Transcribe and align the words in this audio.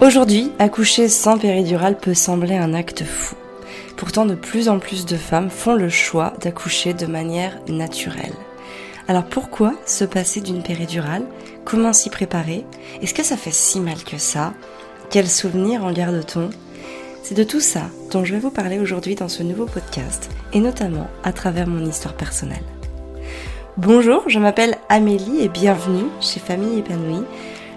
Aujourd'hui, 0.00 0.50
accoucher 0.58 1.10
sans 1.10 1.36
péridurale 1.36 1.98
peut 1.98 2.14
sembler 2.14 2.56
un 2.56 2.72
acte 2.72 3.04
fou. 3.04 3.34
Pourtant, 3.98 4.24
de 4.24 4.34
plus 4.34 4.70
en 4.70 4.78
plus 4.78 5.04
de 5.04 5.16
femmes 5.16 5.50
font 5.50 5.74
le 5.74 5.90
choix 5.90 6.32
d'accoucher 6.40 6.94
de 6.94 7.04
manière 7.04 7.58
naturelle. 7.68 8.32
Alors 9.08 9.24
pourquoi 9.24 9.74
se 9.84 10.04
passer 10.04 10.40
d'une 10.40 10.62
péridurale? 10.62 11.24
Comment 11.66 11.92
s'y 11.92 12.08
préparer? 12.08 12.64
Est-ce 13.02 13.12
que 13.12 13.22
ça 13.22 13.36
fait 13.36 13.52
si 13.52 13.78
mal 13.78 14.02
que 14.02 14.16
ça? 14.16 14.54
Quels 15.10 15.28
souvenirs 15.28 15.84
en 15.84 15.92
garde-t-on? 15.92 16.48
C'est 17.22 17.36
de 17.36 17.44
tout 17.44 17.60
ça 17.60 17.82
dont 18.10 18.24
je 18.24 18.32
vais 18.32 18.40
vous 18.40 18.50
parler 18.50 18.78
aujourd'hui 18.78 19.16
dans 19.16 19.28
ce 19.28 19.42
nouveau 19.42 19.66
podcast, 19.66 20.30
et 20.54 20.60
notamment 20.60 21.08
à 21.24 21.34
travers 21.34 21.66
mon 21.66 21.84
histoire 21.84 22.14
personnelle. 22.14 22.64
Bonjour, 23.76 24.22
je 24.28 24.38
m'appelle 24.38 24.78
Amélie 24.88 25.42
et 25.42 25.48
bienvenue 25.48 26.06
chez 26.22 26.40
Famille 26.40 26.78
épanouie 26.78 27.24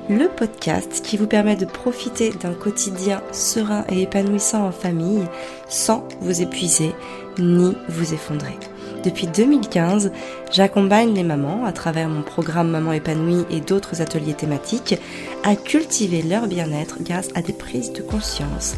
le 0.10 0.28
podcast 0.28 1.02
qui 1.04 1.18
vous 1.18 1.28
permet 1.28 1.56
de 1.56 1.66
profiter 1.66 2.32
d'un 2.32 2.54
quotidien 2.54 3.22
serein 3.32 3.86
et 3.90 4.02
épanouissant 4.02 4.66
en 4.68 4.72
famille 4.72 5.24
sans 5.70 6.08
vous 6.22 6.42
épuiser 6.42 6.94
ni 7.40 7.74
vous 7.88 8.14
effondrer. 8.14 8.58
Depuis 9.04 9.28
2015, 9.28 10.12
j'accompagne 10.52 11.14
les 11.14 11.24
mamans, 11.24 11.66
à 11.66 11.74
travers 11.74 12.08
mon 12.08 12.22
programme 12.22 12.70
Maman 12.70 12.94
épanouie 12.94 13.46
et 13.50 13.60
d'autres 13.60 14.02
ateliers 14.02 14.34
thématiques, 14.34 14.96
à 15.44 15.56
cultiver 15.56 16.22
leur 16.22 16.48
bien-être 16.48 16.98
grâce 17.02 17.30
à 17.36 17.42
des 17.42 17.54
prises 17.54 17.92
de 17.92 18.02
conscience 18.02 18.76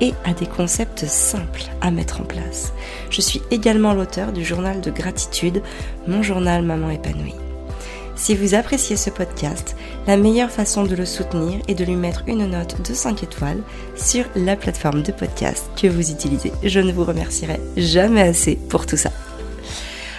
et 0.00 0.14
à 0.24 0.32
des 0.32 0.46
concepts 0.46 1.06
simples 1.06 1.62
à 1.80 1.90
mettre 1.90 2.20
en 2.20 2.24
place. 2.24 2.72
Je 3.10 3.20
suis 3.20 3.42
également 3.50 3.94
l'auteur 3.94 4.32
du 4.32 4.44
journal 4.44 4.80
de 4.80 4.90
gratitude, 4.90 5.62
mon 6.06 6.22
journal 6.22 6.62
Maman 6.62 6.90
épanouie. 6.90 7.34
Si 8.18 8.34
vous 8.34 8.54
appréciez 8.54 8.96
ce 8.96 9.10
podcast, 9.10 9.76
la 10.08 10.16
meilleure 10.16 10.50
façon 10.50 10.82
de 10.82 10.96
le 10.96 11.06
soutenir 11.06 11.60
est 11.68 11.76
de 11.76 11.84
lui 11.84 11.94
mettre 11.94 12.24
une 12.26 12.50
note 12.50 12.82
de 12.86 12.92
5 12.92 13.22
étoiles 13.22 13.62
sur 13.96 14.24
la 14.34 14.56
plateforme 14.56 15.04
de 15.04 15.12
podcast 15.12 15.70
que 15.80 15.86
vous 15.86 16.10
utilisez. 16.10 16.52
Je 16.64 16.80
ne 16.80 16.92
vous 16.92 17.04
remercierai 17.04 17.60
jamais 17.76 18.22
assez 18.22 18.56
pour 18.56 18.86
tout 18.86 18.96
ça. 18.96 19.12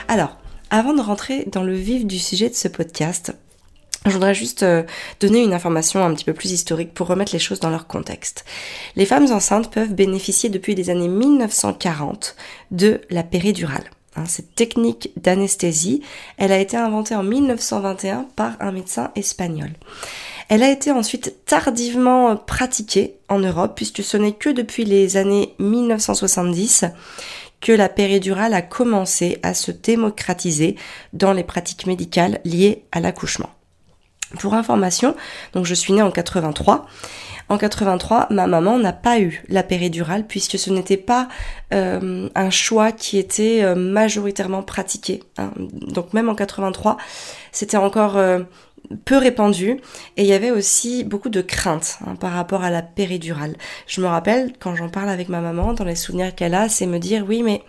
Alors, 0.07 0.37
avant 0.69 0.93
de 0.93 1.01
rentrer 1.01 1.43
dans 1.51 1.61
le 1.61 1.73
vif 1.73 2.05
du 2.05 2.19
sujet 2.19 2.49
de 2.49 2.55
ce 2.55 2.69
podcast, 2.69 3.33
je 4.05 4.11
voudrais 4.11 4.33
juste 4.33 4.63
euh, 4.63 4.83
donner 5.19 5.43
une 5.43 5.53
information 5.53 6.03
un 6.03 6.13
petit 6.13 6.25
peu 6.25 6.33
plus 6.33 6.51
historique 6.53 6.93
pour 6.93 7.07
remettre 7.07 7.33
les 7.33 7.39
choses 7.39 7.59
dans 7.59 7.69
leur 7.69 7.85
contexte. 7.85 8.45
Les 8.95 9.05
femmes 9.05 9.29
enceintes 9.29 9.71
peuvent 9.71 9.93
bénéficier 9.93 10.49
depuis 10.49 10.73
les 10.73 10.89
années 10.89 11.09
1940 11.09 12.37
de 12.71 13.01
la 13.09 13.23
péridurale. 13.23 13.83
Hein, 14.15 14.25
cette 14.25 14.55
technique 14.55 15.11
d'anesthésie, 15.17 16.01
elle 16.37 16.51
a 16.51 16.59
été 16.59 16.77
inventée 16.77 17.15
en 17.15 17.23
1921 17.23 18.25
par 18.35 18.53
un 18.59 18.71
médecin 18.71 19.11
espagnol. 19.15 19.69
Elle 20.49 20.63
a 20.63 20.71
été 20.71 20.91
ensuite 20.91 21.45
tardivement 21.45 22.35
pratiquée 22.35 23.15
en 23.29 23.37
Europe 23.39 23.73
puisque 23.75 24.03
ce 24.03 24.17
n'est 24.17 24.33
que 24.33 24.49
depuis 24.49 24.83
les 24.83 25.15
années 25.15 25.53
1970 25.59 26.85
que 27.61 27.71
la 27.71 27.89
péridurale 27.89 28.53
a 28.53 28.61
commencé 28.61 29.37
à 29.43 29.53
se 29.53 29.71
démocratiser 29.71 30.75
dans 31.13 31.33
les 31.33 31.43
pratiques 31.43 31.85
médicales 31.85 32.39
liées 32.45 32.83
à 32.91 33.01
l'accouchement. 33.01 33.49
Pour 34.37 34.53
information, 34.53 35.15
donc 35.53 35.65
je 35.65 35.73
suis 35.73 35.91
née 35.93 36.03
en 36.03 36.11
83 36.11 36.87
en 37.49 37.57
83, 37.57 38.27
ma 38.29 38.45
maman 38.45 38.77
n'a 38.77 38.93
pas 38.93 39.19
eu 39.19 39.43
la 39.49 39.63
péridurale 39.63 40.25
puisque 40.27 40.59
ce 40.59 40.69
n'était 40.69 40.97
pas 40.97 41.27
euh, 41.73 42.29
un 42.35 42.49
choix 42.51 42.91
qui 42.91 43.17
était 43.17 43.63
euh, 43.63 43.73
majoritairement 43.73 44.61
pratiqué. 44.61 45.23
Hein. 45.37 45.51
Donc 45.57 46.13
même 46.13 46.29
en 46.29 46.35
83, 46.35 46.97
c'était 47.51 47.77
encore 47.77 48.17
euh, 48.17 48.41
peu 49.05 49.17
répandu 49.17 49.79
et 50.17 50.23
il 50.23 50.25
y 50.25 50.33
avait 50.33 50.51
aussi 50.51 51.03
beaucoup 51.03 51.29
de 51.29 51.41
craintes 51.41 51.99
hein, 52.05 52.15
par 52.15 52.31
rapport 52.31 52.63
à 52.63 52.69
la 52.69 52.81
péridurale. 52.81 53.55
Je 53.87 54.01
me 54.01 54.07
rappelle 54.07 54.53
quand 54.59 54.75
j'en 54.75 54.89
parle 54.89 55.09
avec 55.09 55.29
ma 55.29 55.41
maman, 55.41 55.73
dans 55.73 55.85
les 55.85 55.95
souvenirs 55.95 56.35
qu'elle 56.35 56.55
a, 56.55 56.69
c'est 56.69 56.85
me 56.85 56.99
dire 56.99 57.25
oui 57.27 57.43
mais 57.43 57.63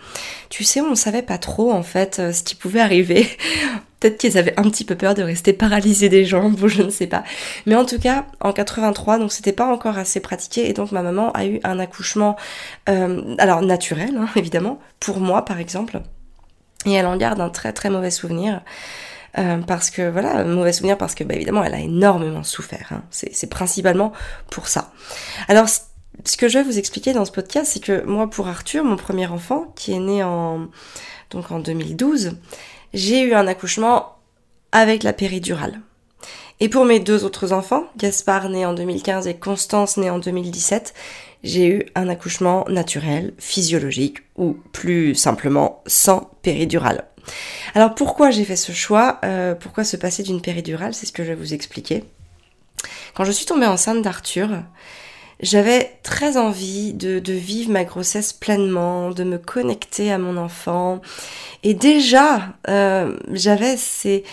tu 0.48 0.64
sais 0.64 0.80
on 0.80 0.90
ne 0.90 0.94
savait 0.94 1.22
pas 1.22 1.38
trop 1.38 1.72
en 1.72 1.82
fait 1.82 2.32
ce 2.32 2.42
qui 2.42 2.54
pouvait 2.54 2.80
arriver. 2.80 3.26
Peut-être 4.00 4.16
qu'ils 4.16 4.38
avaient 4.38 4.58
un 4.58 4.62
petit 4.62 4.86
peu 4.86 4.96
peur 4.96 5.12
de 5.12 5.22
rester 5.22 5.52
paralysés 5.52 6.08
des 6.08 6.24
jambes, 6.24 6.58
ou 6.62 6.68
je 6.68 6.80
ne 6.82 6.88
sais 6.88 7.06
pas. 7.06 7.22
Mais 7.66 7.74
en 7.74 7.84
tout 7.84 7.98
cas, 7.98 8.24
en 8.40 8.54
83, 8.54 9.18
donc 9.18 9.30
c'était 9.30 9.52
pas 9.52 9.66
encore 9.66 9.98
assez 9.98 10.20
pratiqué, 10.20 10.70
et 10.70 10.72
donc 10.72 10.90
ma 10.90 11.02
maman 11.02 11.30
a 11.32 11.44
eu 11.44 11.60
un 11.64 11.78
accouchement, 11.78 12.34
euh, 12.88 13.34
alors 13.36 13.60
naturel, 13.60 14.16
hein, 14.16 14.26
évidemment, 14.36 14.80
pour 15.00 15.20
moi 15.20 15.44
par 15.44 15.60
exemple, 15.60 16.00
et 16.86 16.92
elle 16.92 17.06
en 17.06 17.16
garde 17.18 17.40
un 17.42 17.50
très 17.50 17.74
très 17.74 17.90
mauvais 17.90 18.10
souvenir. 18.10 18.62
Euh, 19.38 19.58
parce 19.58 19.90
que 19.90 20.10
voilà, 20.10 20.44
mauvais 20.44 20.72
souvenir 20.72 20.98
parce 20.98 21.14
que 21.14 21.22
bah, 21.22 21.34
évidemment 21.34 21.62
elle 21.62 21.74
a 21.74 21.80
énormément 21.80 22.42
souffert. 22.42 22.88
Hein. 22.90 23.02
C'est 23.10 23.48
principalement 23.48 24.12
pour 24.50 24.66
ça. 24.66 24.92
Alors 25.48 25.68
ce 25.68 26.36
que 26.36 26.48
je 26.48 26.58
vais 26.58 26.64
vous 26.64 26.78
expliquer 26.78 27.12
dans 27.12 27.24
ce 27.24 27.32
podcast, 27.32 27.72
c'est 27.72 27.80
que 27.80 28.04
moi 28.04 28.28
pour 28.28 28.48
Arthur, 28.48 28.84
mon 28.84 28.96
premier 28.96 29.26
enfant, 29.26 29.72
qui 29.76 29.92
est 29.92 30.00
né 30.00 30.22
en 30.24 30.68
donc 31.30 31.52
en 31.52 31.60
2012, 31.60 32.32
j'ai 32.92 33.22
eu 33.22 33.34
un 33.34 33.46
accouchement 33.46 34.16
avec 34.72 35.04
la 35.04 35.12
péridurale. 35.12 35.80
Et 36.58 36.68
pour 36.68 36.84
mes 36.84 37.00
deux 37.00 37.24
autres 37.24 37.52
enfants, 37.52 37.84
Gaspard 37.96 38.50
né 38.50 38.66
en 38.66 38.74
2015 38.74 39.26
et 39.26 39.34
Constance 39.34 39.96
né 39.96 40.10
en 40.10 40.18
2017, 40.18 40.92
j'ai 41.42 41.68
eu 41.68 41.86
un 41.94 42.08
accouchement 42.08 42.64
naturel, 42.68 43.32
physiologique 43.38 44.18
ou 44.36 44.56
plus 44.72 45.14
simplement 45.14 45.82
sans 45.86 46.30
péridurale. 46.42 47.04
Alors 47.74 47.94
pourquoi 47.94 48.30
j'ai 48.30 48.44
fait 48.44 48.56
ce 48.56 48.72
choix? 48.72 49.18
Euh, 49.24 49.54
Pourquoi 49.54 49.84
se 49.84 49.96
passer 49.96 50.22
d'une 50.22 50.40
péridurale? 50.40 50.94
C'est 50.94 51.06
ce 51.06 51.12
que 51.12 51.24
je 51.24 51.28
vais 51.28 51.34
vous 51.34 51.54
expliquer. 51.54 52.04
Quand 53.14 53.24
je 53.24 53.32
suis 53.32 53.46
tombée 53.46 53.66
enceinte 53.66 54.02
d'Arthur, 54.02 54.62
j'avais 55.40 55.98
très 56.02 56.36
envie 56.36 56.92
de, 56.92 57.32
vivre 57.32 57.70
ma 57.70 57.84
grossesse 57.84 58.32
pleinement, 58.32 59.10
de 59.10 59.24
me 59.24 59.38
connecter 59.38 60.12
à 60.12 60.18
mon 60.18 60.36
enfant. 60.36 61.00
Et 61.62 61.74
déjà, 61.74 62.54
euh, 62.68 63.16
j'avais 63.32 63.76
ces, 63.76 64.24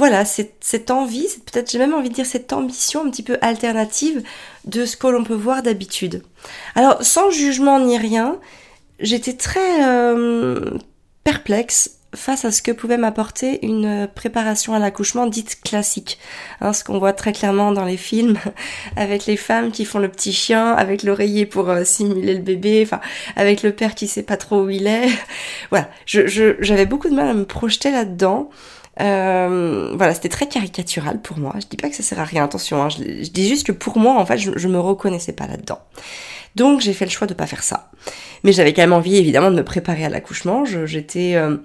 voilà, 0.00 0.24
cette, 0.24 0.90
envie, 0.90 1.26
peut-être 1.44 1.70
j'ai 1.70 1.76
même 1.76 1.92
envie 1.92 2.08
de 2.08 2.14
dire 2.14 2.24
cette 2.24 2.54
ambition 2.54 3.04
un 3.04 3.10
petit 3.10 3.22
peu 3.22 3.36
alternative 3.42 4.22
de 4.64 4.86
ce 4.86 4.96
que 4.96 5.08
l'on 5.08 5.24
peut 5.24 5.34
voir 5.34 5.62
d'habitude. 5.62 6.22
Alors, 6.74 7.02
sans 7.02 7.30
jugement 7.30 7.78
ni 7.78 7.98
rien, 7.98 8.38
j'étais 8.98 9.34
très 9.34 9.84
euh, 9.86 10.70
perplexe 11.22 11.98
face 12.14 12.46
à 12.46 12.50
ce 12.50 12.62
que 12.62 12.72
pouvait 12.72 12.96
m'apporter 12.96 13.62
une 13.62 14.08
préparation 14.14 14.72
à 14.72 14.78
l'accouchement 14.78 15.26
dite 15.26 15.60
classique. 15.60 16.18
Hein, 16.62 16.72
ce 16.72 16.82
qu'on 16.82 16.98
voit 16.98 17.12
très 17.12 17.32
clairement 17.32 17.70
dans 17.70 17.84
les 17.84 17.98
films, 17.98 18.38
avec 18.96 19.26
les 19.26 19.36
femmes 19.36 19.70
qui 19.70 19.84
font 19.84 19.98
le 19.98 20.08
petit 20.08 20.32
chien, 20.32 20.72
avec 20.72 21.02
l'oreiller 21.02 21.44
pour 21.44 21.68
euh, 21.68 21.84
simuler 21.84 22.32
le 22.32 22.40
bébé, 22.40 22.80
enfin, 22.86 23.02
avec 23.36 23.62
le 23.62 23.72
père 23.72 23.94
qui 23.94 24.08
sait 24.08 24.22
pas 24.22 24.38
trop 24.38 24.62
où 24.62 24.70
il 24.70 24.86
est. 24.86 25.10
voilà, 25.70 25.90
j'avais 26.06 26.86
beaucoup 26.86 27.10
de 27.10 27.14
mal 27.14 27.28
à 27.28 27.34
me 27.34 27.44
projeter 27.44 27.90
là-dedans. 27.90 28.48
Euh, 29.00 29.92
voilà, 29.96 30.14
c'était 30.14 30.28
très 30.28 30.46
caricatural 30.46 31.20
pour 31.20 31.38
moi. 31.38 31.54
Je 31.60 31.66
dis 31.66 31.76
pas 31.76 31.88
que 31.88 31.96
ça 31.96 32.02
sert 32.02 32.20
à 32.20 32.24
rien, 32.24 32.44
attention. 32.44 32.82
Hein. 32.82 32.88
Je, 32.90 33.30
dis 33.30 33.48
juste 33.48 33.66
que 33.66 33.72
pour 33.72 33.98
moi, 33.98 34.18
en 34.18 34.26
fait, 34.26 34.38
je, 34.38 34.50
je 34.56 34.68
me 34.68 34.78
reconnaissais 34.78 35.32
pas 35.32 35.46
là-dedans. 35.46 35.80
Donc 36.56 36.80
j'ai 36.80 36.92
fait 36.92 37.04
le 37.04 37.10
choix 37.10 37.26
de 37.26 37.34
pas 37.34 37.46
faire 37.46 37.62
ça. 37.62 37.90
Mais 38.42 38.52
j'avais 38.52 38.72
quand 38.72 38.82
même 38.82 38.92
envie, 38.92 39.16
évidemment, 39.16 39.50
de 39.50 39.56
me 39.56 39.64
préparer 39.64 40.04
à 40.04 40.08
l'accouchement. 40.08 40.64
J'étais 40.64 41.34
euh, 41.34 41.58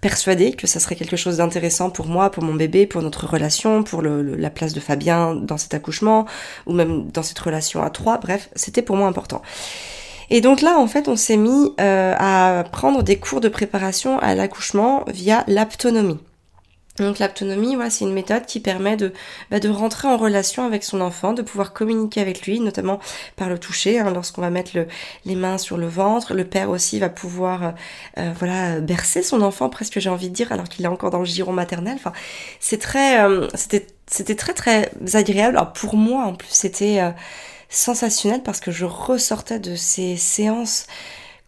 persuadée 0.00 0.52
que 0.52 0.66
ça 0.66 0.80
serait 0.80 0.96
quelque 0.96 1.16
chose 1.16 1.38
d'intéressant 1.38 1.90
pour 1.90 2.06
moi, 2.06 2.30
pour 2.30 2.42
mon 2.42 2.54
bébé, 2.54 2.86
pour 2.86 3.02
notre 3.02 3.26
relation, 3.26 3.82
pour 3.82 4.02
la 4.02 4.50
place 4.50 4.72
de 4.72 4.80
Fabien 4.80 5.34
dans 5.34 5.56
cet 5.56 5.74
accouchement, 5.74 6.26
ou 6.66 6.72
même 6.72 7.10
dans 7.10 7.22
cette 7.22 7.38
relation 7.38 7.82
à 7.82 7.90
trois. 7.90 8.18
Bref, 8.18 8.50
c'était 8.54 8.82
pour 8.82 8.96
moi 8.96 9.08
important. 9.08 9.42
Et 10.30 10.40
donc 10.40 10.62
là, 10.62 10.78
en 10.78 10.86
fait, 10.86 11.08
on 11.08 11.16
s'est 11.16 11.36
mis 11.36 11.72
euh, 11.80 12.14
à 12.18 12.64
prendre 12.70 13.02
des 13.02 13.16
cours 13.16 13.40
de 13.40 13.48
préparation 13.48 14.18
à 14.20 14.34
l'accouchement 14.34 15.04
via 15.08 15.44
l'aptonomie. 15.46 16.18
Donc 16.98 17.18
l'autonomie, 17.18 17.74
voilà, 17.74 17.90
c'est 17.90 18.04
une 18.04 18.12
méthode 18.12 18.46
qui 18.46 18.60
permet 18.60 18.96
de, 18.96 19.12
bah, 19.50 19.58
de 19.58 19.68
rentrer 19.68 20.06
en 20.06 20.16
relation 20.16 20.64
avec 20.64 20.84
son 20.84 21.00
enfant, 21.00 21.32
de 21.32 21.42
pouvoir 21.42 21.72
communiquer 21.72 22.20
avec 22.20 22.46
lui, 22.46 22.60
notamment 22.60 23.00
par 23.34 23.48
le 23.48 23.58
toucher, 23.58 23.98
hein, 23.98 24.12
lorsqu'on 24.12 24.42
va 24.42 24.50
mettre 24.50 24.72
le, 24.74 24.86
les 25.24 25.34
mains 25.34 25.58
sur 25.58 25.76
le 25.76 25.88
ventre. 25.88 26.34
Le 26.34 26.44
père 26.44 26.70
aussi 26.70 27.00
va 27.00 27.08
pouvoir, 27.08 27.62
euh, 27.64 27.70
euh, 28.18 28.32
voilà, 28.38 28.80
bercer 28.80 29.24
son 29.24 29.42
enfant, 29.42 29.68
presque 29.68 29.98
j'ai 29.98 30.10
envie 30.10 30.28
de 30.28 30.34
dire, 30.34 30.52
alors 30.52 30.68
qu'il 30.68 30.84
est 30.84 30.88
encore 30.88 31.10
dans 31.10 31.18
le 31.18 31.24
giron 31.24 31.52
maternel. 31.52 31.94
Enfin, 31.96 32.12
c'est 32.60 32.78
très, 32.78 33.24
euh, 33.24 33.48
c'était, 33.54 33.88
c'était 34.06 34.36
très 34.36 34.54
très 34.54 34.92
agréable. 35.14 35.56
Alors 35.56 35.72
pour 35.72 35.96
moi, 35.96 36.24
en 36.24 36.34
plus, 36.34 36.50
c'était 36.50 37.00
sensationnel 37.68 38.42
parce 38.42 38.60
que 38.60 38.70
je 38.70 38.84
ressortais 38.84 39.58
de 39.58 39.74
ces 39.74 40.16
séances 40.16 40.86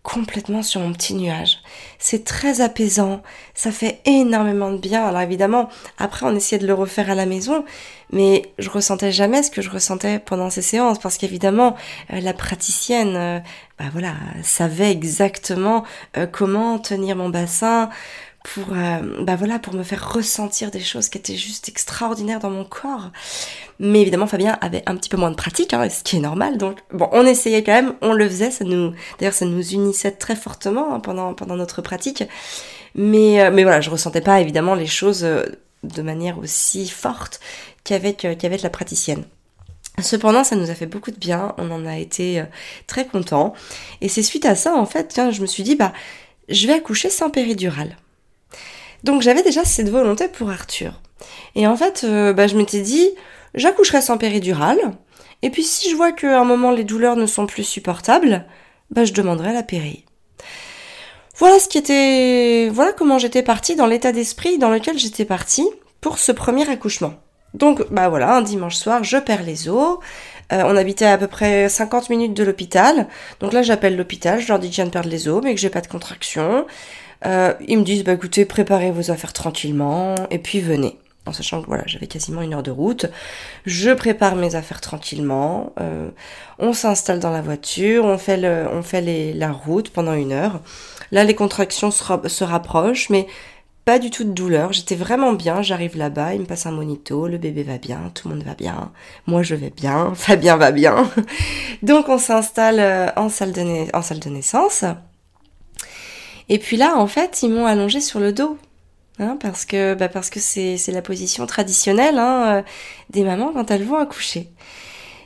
complètement 0.07 0.63
sur 0.63 0.81
mon 0.81 0.93
petit 0.93 1.15
nuage. 1.15 1.59
C'est 1.99 2.23
très 2.23 2.61
apaisant, 2.61 3.23
ça 3.55 3.73
fait 3.73 4.01
énormément 4.05 4.71
de 4.71 4.79
bien. 4.79 5.05
Alors 5.05 5.21
évidemment, 5.21 5.69
après 5.99 6.25
on 6.27 6.37
essayait 6.37 6.63
de 6.63 6.67
le 6.67 6.75
refaire 6.75 7.11
à 7.11 7.17
la 7.17 7.27
maison, 7.27 7.65
mais 8.13 8.43
je 8.61 8.71
ressentais 8.71 9.11
jamais 9.11 9.43
ce 9.43 9.51
que 9.51 9.63
je 9.63 9.69
ressentais 9.69 10.21
pendant 10.21 10.49
ces 10.49 10.63
séances 10.63 11.01
parce 11.01 11.19
qu'évidemment 11.19 11.75
euh, 12.13 12.21
la 12.21 12.33
praticienne, 12.33 13.17
euh, 13.17 13.41
bah 13.81 13.87
voilà, 13.93 14.15
savait 14.45 14.93
exactement 14.93 15.83
euh, 16.17 16.27
comment 16.27 16.79
tenir 16.79 17.17
mon 17.17 17.29
bassin 17.29 17.91
pour, 18.55 18.75
bah 19.21 19.37
voilà, 19.37 19.59
pour 19.59 19.75
me 19.75 19.83
faire 19.83 20.13
ressentir 20.13 20.71
des 20.71 20.81
choses 20.81 21.09
qui 21.09 21.19
étaient 21.19 21.37
juste 21.37 21.69
extraordinaires 21.69 22.39
dans 22.39 22.51
mon 22.51 22.65
corps. 22.65 23.11
Mais 23.81 24.01
évidemment, 24.01 24.27
Fabien 24.27 24.57
avait 24.61 24.83
un 24.87 24.97
petit 24.97 25.09
peu 25.09 25.17
moins 25.17 25.31
de 25.31 25.37
pratique, 25.37 25.75
hein, 25.75 25.89
ce 25.91 26.03
qui 26.05 26.17
est 26.17 26.21
normal. 26.21 26.57
Donc, 26.57 26.79
bon, 26.93 27.09
on 27.13 27.27
essayait 27.27 27.63
quand 27.63 27.73
même, 27.73 27.95
on 28.03 28.13
le 28.13 28.29
faisait. 28.29 28.51
Ça 28.51 28.65
nous, 28.65 28.93
d'ailleurs, 29.19 29.35
ça 29.35 29.47
nous 29.47 29.73
unissait 29.73 30.13
très 30.13 30.37
fortement 30.37 30.95
hein, 30.95 31.01
pendant 31.01 31.35
pendant 31.35 31.57
notre 31.57 31.83
pratique. 31.83 32.25
Mais 32.95 33.43
euh, 33.43 33.51
mais 33.53 33.65
voilà, 33.65 33.81
je 33.81 33.91
ressentais 33.91 34.21
pas 34.21 34.41
évidemment 34.41 34.75
les 34.75 34.87
choses 34.87 35.25
euh, 35.25 35.45
de 35.83 36.03
manière 36.03 36.39
aussi 36.39 36.89
forte 36.89 37.41
qu'avec 37.85 38.27
qu'avec 38.39 38.63
la 38.63 38.71
praticienne. 38.71 39.25
Cependant, 40.01 40.45
ça 40.45 40.57
nous 40.57 40.71
a 40.71 40.75
fait 40.75 40.87
beaucoup 40.87 41.11
de 41.11 41.19
bien, 41.19 41.55
on 41.59 41.71
en 41.71 41.87
a 41.87 41.99
été 41.99 42.45
très 42.87 43.07
contents. 43.07 43.55
Et 44.03 44.09
c'est 44.11 44.23
suite 44.23 44.45
à 44.45 44.55
ça, 44.55 44.75
en 44.75 44.85
fait, 44.85 45.09
tiens, 45.09 45.31
je 45.31 45.41
me 45.41 45.47
suis 45.47 45.63
dit, 45.63 45.75
bah, 45.75 45.95
je 46.51 46.67
vais 46.67 46.75
accoucher 46.75 47.09
sans 47.09 47.31
péridurale. 47.31 47.97
Donc 49.07 49.23
j'avais 49.23 49.45
déjà 49.45 49.65
cette 49.65 49.89
volonté 49.89 50.27
pour 50.27 50.51
Arthur. 50.51 51.01
Et 51.55 51.69
en 51.69 51.77
fait, 51.77 52.03
euh, 52.03 52.33
bah, 52.33 52.49
je 52.49 52.57
m'étais 52.57 52.81
dit, 52.81 53.09
j'accoucherai 53.55 54.01
sans 54.01 54.19
péridurale. 54.19 54.81
Et 55.43 55.51
puis 55.51 55.63
si 55.63 55.89
je 55.89 55.95
vois 55.95 56.11
qu'à 56.11 56.41
un 56.41 56.45
moment 56.45 56.73
les 56.73 56.83
douleurs 56.83 57.15
ne 57.15 57.27
sont 57.27 57.47
plus 57.47 57.63
supportables, 57.63 58.45
bah, 58.91 59.05
je 59.05 59.13
demanderai 59.13 59.53
la 59.53 59.63
péri. 59.63 60.05
Voilà 61.37 61.61
ce 61.61 61.69
qui 61.69 61.79
était, 61.79 62.69
voilà 62.69 62.93
comment 62.93 63.19
j'étais 63.19 63.45
partie 63.45 63.77
dans 63.77 63.87
l'état 63.87 64.11
d'esprit 64.11 64.59
dans 64.59 64.71
lequel 64.71 64.99
j'étais 64.99 65.25
partie 65.25 65.69
pour 66.01 66.19
ce 66.19 66.33
premier 66.33 66.69
accouchement. 66.69 67.15
Donc, 67.55 67.85
bah 67.93 68.09
voilà, 68.09 68.35
un 68.35 68.43
dimanche 68.43 68.75
soir, 68.75 69.05
je 69.05 69.19
perds 69.19 69.45
les 69.45 69.69
os. 69.69 69.99
Euh, 70.53 70.63
on 70.65 70.77
habitait 70.77 71.07
à 71.07 71.17
peu 71.17 71.29
près 71.29 71.69
50 71.69 72.11
minutes 72.11 72.35
de 72.35 72.43
l'hôpital. 72.43 73.07
Donc 73.39 73.53
là, 73.53 73.63
j'appelle 73.63 73.97
l'hôpital, 73.97 74.41
je 74.41 74.49
leur 74.49 74.59
dis 74.59 74.69
que 74.69 74.73
je 74.73 74.83
viens 74.83 74.87
de 74.87 74.91
perdre 74.91 75.09
les 75.09 75.29
os, 75.29 75.41
mais 75.45 75.55
que 75.55 75.61
j'ai 75.61 75.71
pas 75.71 75.81
de 75.81 75.87
contraction. 75.87 76.67
Euh, 77.27 77.53
ils 77.67 77.79
me 77.79 77.85
disent, 77.85 78.05
bah 78.05 78.13
écoutez, 78.13 78.45
préparez 78.45 78.91
vos 78.91 79.11
affaires 79.11 79.33
tranquillement, 79.33 80.15
et 80.31 80.39
puis 80.39 80.61
venez. 80.61 80.99
En 81.27 81.33
sachant 81.33 81.61
que 81.61 81.67
voilà, 81.67 81.83
j'avais 81.87 82.07
quasiment 82.07 82.41
une 82.41 82.55
heure 82.55 82.63
de 82.63 82.71
route. 82.71 83.07
Je 83.65 83.91
prépare 83.91 84.37
mes 84.37 84.55
affaires 84.55 84.81
tranquillement. 84.81 85.73
Euh, 85.81 86.09
on 86.61 86.73
s'installe 86.73 87.19
dans 87.19 87.33
la 87.33 87.43
voiture, 87.43 88.05
on 88.05 88.17
fait, 88.17 88.37
le, 88.37 88.69
on 88.73 88.83
fait 88.83 89.01
les, 89.01 89.33
la 89.33 89.51
route 89.51 89.91
pendant 89.91 90.15
une 90.15 90.31
heure. 90.31 90.61
Là, 91.11 91.25
les 91.25 91.35
contractions 91.35 91.91
se, 91.91 92.05
se 92.29 92.45
rapprochent, 92.45 93.11
mais 93.11 93.27
pas 93.85 93.99
du 94.01 94.11
tout 94.11 94.25
de 94.25 94.33
douleur, 94.33 94.73
j'étais 94.73 94.97
vraiment 94.97 95.33
bien, 95.33 95.63
j'arrive 95.63 95.97
là-bas, 95.97 96.35
il 96.35 96.41
me 96.41 96.47
passe 96.47 96.67
un 96.67 96.73
monito, 96.73 97.29
le 97.29 97.39
bébé 97.39 97.63
va 97.63 97.79
bien, 97.79 98.11
tout 98.15 98.29
le 98.29 98.35
monde 98.35 98.45
va 98.45 98.55
bien, 98.55 98.91
moi 99.29 99.45
je 99.45 99.55
vais 99.55 99.71
bien, 99.71 100.13
Fabien 100.17 100.57
va 100.57 100.73
bien. 100.73 101.09
Donc 101.83 102.09
on 102.09 102.19
s'installe 102.19 102.81
euh, 102.81 103.09
en, 103.15 103.27
en 103.27 103.29
salle 103.29 103.53
de 103.53 104.29
naissance. 104.29 104.85
Et 106.49 106.59
puis 106.59 106.77
là, 106.77 106.97
en 106.97 107.07
fait, 107.07 107.43
ils 107.43 107.51
m'ont 107.51 107.67
allongé 107.67 108.01
sur 108.01 108.21
le 108.21 108.33
dos. 108.33 108.59
Hein, 109.19 109.39
parce 109.41 109.65
que 109.65 109.95
bah 109.95 110.09
parce 110.11 110.29
que 110.29 110.41
c'est 110.41 110.77
la 110.89 111.01
position 111.01 111.47
traditionnelle 111.47 112.19
hein, 112.19 112.59
euh, 112.59 112.63
des 113.09 113.25
mamans 113.25 113.53
quand 113.55 113.71
elles 113.71 113.83
vont 113.83 113.97
accoucher. 113.97 114.51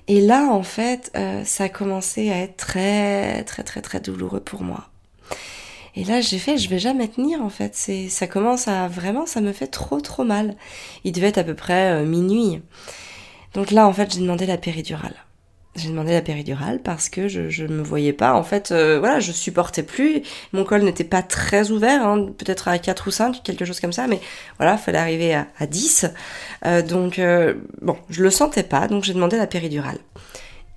Et 0.06 0.20
là, 0.20 0.46
en 0.50 0.62
fait, 0.62 1.10
euh, 1.16 1.44
ça 1.44 1.64
a 1.64 1.68
commencé 1.68 2.30
à 2.30 2.38
être 2.38 2.56
très 2.56 3.42
très 3.44 3.64
très 3.64 3.82
très 3.82 4.00
douloureux 4.00 4.40
pour 4.40 4.62
moi. 4.62 4.88
Et 5.96 6.04
là, 6.04 6.20
j'ai 6.20 6.38
fait, 6.38 6.56
je 6.56 6.68
vais 6.68 6.78
jamais 6.78 7.08
tenir 7.08 7.42
en 7.42 7.50
fait. 7.50 7.74
C'est, 7.74 8.08
ça 8.08 8.26
commence 8.28 8.68
à 8.68 8.88
vraiment, 8.88 9.26
ça 9.26 9.40
me 9.40 9.52
fait 9.52 9.66
trop 9.66 10.00
trop 10.00 10.24
mal. 10.24 10.56
Il 11.04 11.12
devait 11.12 11.28
être 11.28 11.38
à 11.38 11.44
peu 11.44 11.54
près 11.54 11.92
euh, 11.92 12.04
minuit. 12.04 12.62
Donc 13.54 13.72
là, 13.72 13.86
en 13.88 13.92
fait, 13.92 14.12
j'ai 14.14 14.20
demandé 14.20 14.46
la 14.46 14.56
péridurale. 14.58 15.16
J'ai 15.76 15.88
demandé 15.88 16.12
la 16.12 16.20
péridurale 16.20 16.80
parce 16.82 17.08
que 17.08 17.28
je, 17.28 17.48
je 17.48 17.64
me 17.64 17.82
voyais 17.82 18.12
pas. 18.12 18.34
En 18.34 18.42
fait, 18.42 18.72
euh, 18.72 18.98
voilà, 18.98 19.20
je 19.20 19.30
supportais 19.30 19.84
plus. 19.84 20.22
Mon 20.52 20.64
col 20.64 20.82
n'était 20.82 21.04
pas 21.04 21.22
très 21.22 21.70
ouvert, 21.70 22.04
hein, 22.04 22.26
peut-être 22.36 22.68
à 22.68 22.78
4 22.78 23.06
ou 23.06 23.10
5, 23.10 23.42
quelque 23.44 23.64
chose 23.64 23.78
comme 23.78 23.92
ça. 23.92 24.08
Mais 24.08 24.20
voilà, 24.58 24.76
fallait 24.76 24.98
arriver 24.98 25.34
à, 25.34 25.46
à 25.58 25.66
10. 25.66 26.06
Euh, 26.66 26.82
donc, 26.82 27.20
bon, 27.80 27.96
je 28.08 28.22
le 28.22 28.30
sentais 28.30 28.64
pas. 28.64 28.88
Donc, 28.88 29.04
j'ai 29.04 29.14
demandé 29.14 29.36
la 29.36 29.46
péridurale. 29.46 29.98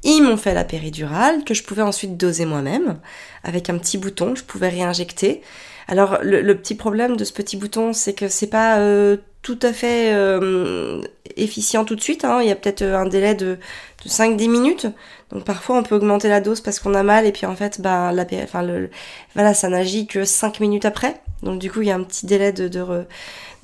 Ils 0.03 0.21
m'ont 0.21 0.37
fait 0.37 0.53
la 0.53 0.65
péridurale 0.65 1.43
que 1.43 1.53
je 1.53 1.63
pouvais 1.63 1.81
ensuite 1.81 2.17
doser 2.17 2.45
moi-même 2.45 2.99
avec 3.43 3.69
un 3.69 3.77
petit 3.77 3.97
bouton. 3.97 4.35
Je 4.35 4.43
pouvais 4.43 4.69
réinjecter. 4.69 5.41
Alors 5.87 6.19
le, 6.21 6.53
petit 6.53 6.75
problème 6.75 7.17
de 7.17 7.23
ce 7.23 7.33
petit 7.33 7.57
bouton, 7.57 7.93
c'est 7.93 8.13
que 8.13 8.27
c'est 8.27 8.47
pas 8.47 8.79
euh, 8.79 9.17
tout 9.41 9.59
à 9.61 9.73
fait 9.73 10.13
euh, 10.13 11.01
efficient 11.37 11.85
tout 11.85 11.95
de 11.95 12.01
suite. 12.01 12.25
Hein. 12.25 12.41
Il 12.41 12.47
y 12.47 12.51
a 12.51 12.55
peut-être 12.55 12.81
euh, 12.81 12.97
un 12.97 13.05
délai 13.05 13.35
de, 13.35 13.57
de 14.03 14.09
5-10 14.09 14.49
minutes. 14.49 14.87
Donc 15.31 15.45
parfois 15.45 15.77
on 15.77 15.83
peut 15.83 15.95
augmenter 15.95 16.29
la 16.29 16.41
dose 16.41 16.61
parce 16.61 16.79
qu'on 16.79 16.93
a 16.93 17.03
mal 17.03 17.25
et 17.25 17.31
puis 17.31 17.47
en 17.47 17.55
fait 17.55 17.81
bah 17.81 18.11
la 18.11 18.23
enfin 18.43 18.61
le 18.61 18.91
voilà 19.33 19.55
ça 19.55 19.67
n'agit 19.67 20.05
que 20.05 20.25
5 20.25 20.59
minutes 20.59 20.85
après. 20.85 21.21
Donc 21.41 21.59
du 21.59 21.71
coup 21.71 21.81
il 21.81 21.87
y 21.87 21.91
a 21.91 21.95
un 21.95 22.03
petit 22.03 22.25
délai 22.25 22.51
de 22.51 22.67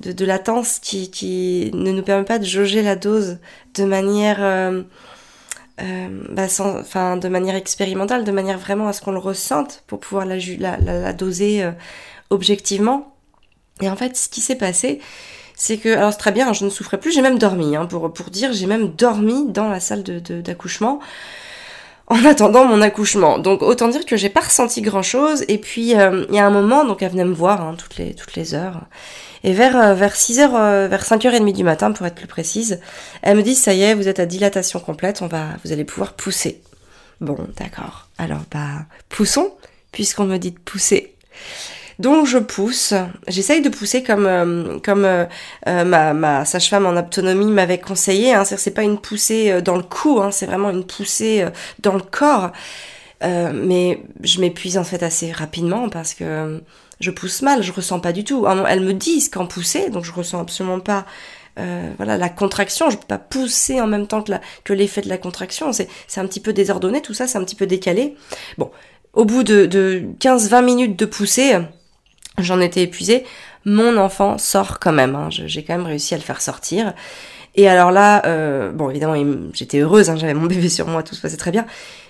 de, 0.00 0.24
latence 0.24 0.78
qui, 0.80 1.10
qui 1.10 1.70
ne 1.74 1.92
nous 1.92 2.02
permet 2.02 2.24
pas 2.24 2.38
de 2.38 2.44
jauger 2.44 2.82
la 2.82 2.96
dose 2.96 3.38
de 3.74 3.84
manière 3.84 4.38
euh, 5.82 6.08
bah 6.28 6.48
sans, 6.48 6.78
enfin, 6.78 7.16
de 7.16 7.28
manière 7.28 7.54
expérimentale, 7.54 8.24
de 8.24 8.32
manière 8.32 8.58
vraiment 8.58 8.88
à 8.88 8.92
ce 8.92 9.00
qu'on 9.00 9.12
le 9.12 9.18
ressente 9.18 9.82
pour 9.86 10.00
pouvoir 10.00 10.26
la, 10.26 11.12
doser 11.12 11.62
euh, 11.62 11.72
objectivement. 12.28 13.16
Et 13.80 13.88
en 13.88 13.96
fait, 13.96 14.16
ce 14.16 14.28
qui 14.28 14.42
s'est 14.42 14.56
passé, 14.56 15.00
c'est 15.62 15.76
que, 15.76 15.90
alors 15.90 16.10
c'est 16.10 16.18
très 16.18 16.32
bien, 16.32 16.54
je 16.54 16.64
ne 16.64 16.70
souffrais 16.70 16.98
plus, 16.98 17.12
j'ai 17.12 17.20
même 17.20 17.38
dormi, 17.38 17.76
hein, 17.76 17.84
pour, 17.84 18.10
pour 18.14 18.30
dire, 18.30 18.54
j'ai 18.54 18.64
même 18.64 18.88
dormi 18.88 19.44
dans 19.46 19.68
la 19.68 19.78
salle 19.78 20.02
d'accouchement. 20.02 20.94
De, 20.94 21.04
en 22.06 22.24
attendant 22.24 22.64
mon 22.64 22.80
accouchement. 22.80 23.38
Donc 23.38 23.60
autant 23.62 23.88
dire 23.88 24.06
que 24.06 24.16
j'ai 24.16 24.30
pas 24.30 24.40
ressenti 24.40 24.80
grand 24.80 25.02
chose. 25.02 25.44
Et 25.48 25.58
puis 25.58 25.94
euh, 25.94 26.24
il 26.30 26.34
y 26.34 26.38
a 26.38 26.46
un 26.46 26.50
moment, 26.50 26.84
donc 26.84 27.02
elle 27.02 27.12
venait 27.12 27.26
me 27.26 27.34
voir 27.34 27.60
hein, 27.60 27.76
toutes 27.78 27.98
les 27.98 28.14
toutes 28.14 28.34
les 28.34 28.54
heures. 28.54 28.80
Et 29.44 29.52
vers, 29.52 29.76
euh, 29.76 29.94
vers 29.94 30.14
6h, 30.14 30.50
euh, 30.54 30.88
vers 30.88 31.04
5h30 31.04 31.52
du 31.52 31.62
matin, 31.62 31.92
pour 31.92 32.06
être 32.06 32.14
plus 32.14 32.26
précise, 32.26 32.80
elle 33.22 33.36
me 33.36 33.42
dit, 33.42 33.54
ça 33.54 33.74
y 33.74 33.82
est, 33.82 33.94
vous 33.94 34.08
êtes 34.08 34.18
à 34.18 34.26
dilatation 34.26 34.80
complète, 34.80 35.22
on 35.22 35.28
va, 35.28 35.48
vous 35.64 35.72
allez 35.72 35.84
pouvoir 35.84 36.14
pousser. 36.14 36.62
Bon, 37.20 37.38
d'accord. 37.58 38.08
Alors, 38.18 38.40
bah, 38.50 38.86
poussons, 39.08 39.52
puisqu'on 39.92 40.24
me 40.24 40.36
dit 40.38 40.50
de 40.50 40.58
pousser. 40.58 41.14
Donc 42.00 42.26
je 42.26 42.38
pousse, 42.38 42.94
j'essaye 43.28 43.62
de 43.62 43.68
pousser 43.68 44.02
comme 44.02 44.26
euh, 44.26 44.78
comme 44.80 45.06
ma, 45.66 46.14
ma 46.14 46.44
sage-femme 46.44 46.86
en 46.86 46.98
autonomie 46.98 47.50
m'avait 47.50 47.78
conseillé. 47.78 48.34
Hein. 48.34 48.44
C'est 48.44 48.74
pas 48.74 48.82
une 48.82 48.98
poussée 48.98 49.62
dans 49.62 49.76
le 49.76 49.82
cou, 49.82 50.20
hein, 50.20 50.30
c'est 50.32 50.46
vraiment 50.46 50.70
une 50.70 50.84
poussée 50.84 51.44
dans 51.78 51.94
le 51.94 52.02
corps. 52.02 52.50
mais 53.22 54.02
je 54.22 54.40
m'épuise 54.40 54.78
en 54.78 54.84
fait 54.84 55.02
assez 55.02 55.30
rapidement 55.30 55.88
parce 55.88 56.14
que 56.14 56.60
je 57.00 57.10
pousse 57.10 57.42
mal, 57.42 57.62
je 57.62 57.72
ressens 57.72 58.00
pas 58.00 58.12
du 58.12 58.24
tout. 58.24 58.46
Elles 58.68 58.80
me 58.80 58.94
disent 58.94 59.28
qu'en 59.28 59.46
pousser, 59.46 59.90
donc 59.90 60.04
je 60.04 60.12
ressens 60.12 60.40
absolument 60.40 60.80
pas 60.80 61.06
euh, 61.58 61.92
voilà 61.96 62.16
la 62.16 62.28
contraction. 62.28 62.90
Je 62.90 62.96
peux 62.96 63.06
pas 63.06 63.18
pousser 63.18 63.80
en 63.80 63.86
même 63.86 64.06
temps 64.06 64.22
que, 64.64 64.72
l'effet 64.72 65.00
de 65.00 65.08
la 65.08 65.18
contraction. 65.18 65.72
C'est, 65.72 65.88
c'est 66.06 66.20
un 66.20 66.26
petit 66.26 66.40
peu 66.40 66.52
désordonné, 66.52 67.02
tout 67.02 67.14
ça, 67.14 67.26
c'est 67.26 67.38
un 67.38 67.44
petit 67.44 67.56
peu 67.56 67.66
décalé. 67.66 68.14
Bon, 68.58 68.70
au 69.12 69.24
bout 69.24 69.42
de 69.42 70.04
15-20 70.20 70.64
minutes 70.64 70.98
de 70.98 71.06
poussée, 71.06 71.58
j'en 72.42 72.60
étais 72.60 72.82
épuisée. 72.82 73.24
Mon 73.64 73.96
enfant 73.96 74.38
sort 74.38 74.78
quand 74.78 74.92
même. 74.92 75.14
Hein. 75.14 75.28
j'ai 75.30 75.64
quand 75.64 75.76
même 75.76 75.86
réussi 75.86 76.14
à 76.14 76.16
le 76.16 76.22
faire 76.22 76.40
sortir. 76.40 76.94
Et 77.56 77.68
alors 77.68 77.90
là, 77.90 78.24
euh, 78.26 78.70
bon 78.70 78.90
évidemment, 78.90 79.16
j'étais 79.52 79.78
heureuse, 79.78 80.08
hein, 80.08 80.16
j'avais 80.16 80.34
mon 80.34 80.46
bébé 80.46 80.68
sur 80.68 80.86
moi, 80.86 81.02
tout 81.02 81.14
se 81.14 81.20
passait 81.20 81.36
très 81.36 81.50
bien. 81.50 81.66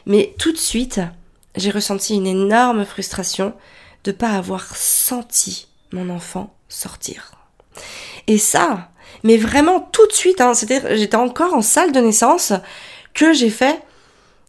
Mais 0.07 0.35
tout 0.39 0.53
de 0.53 0.59
suite, 0.59 1.01
j'ai 1.57 1.71
ressenti 1.71 2.15
une 2.15 2.27
énorme 2.27 2.85
frustration 2.85 3.55
de 4.05 4.13
pas 4.13 4.31
avoir 4.31 4.77
senti 4.77 5.69
mon 5.93 6.11
enfant 6.11 6.55
sortir. 6.69 7.33
Et 8.27 8.39
ça, 8.39 8.91
mais 9.25 9.37
vraiment 9.37 9.81
tout 9.81 10.07
de 10.07 10.13
suite, 10.13 10.41
hein, 10.41 10.55
c'était, 10.55 10.97
j'étais 10.97 11.17
encore 11.17 11.55
en 11.55 11.63
salle 11.63 11.93
de 11.93 12.01
naissance 12.01 12.53
que 13.15 13.33
j'ai 13.33 13.51
fait, 13.51 13.81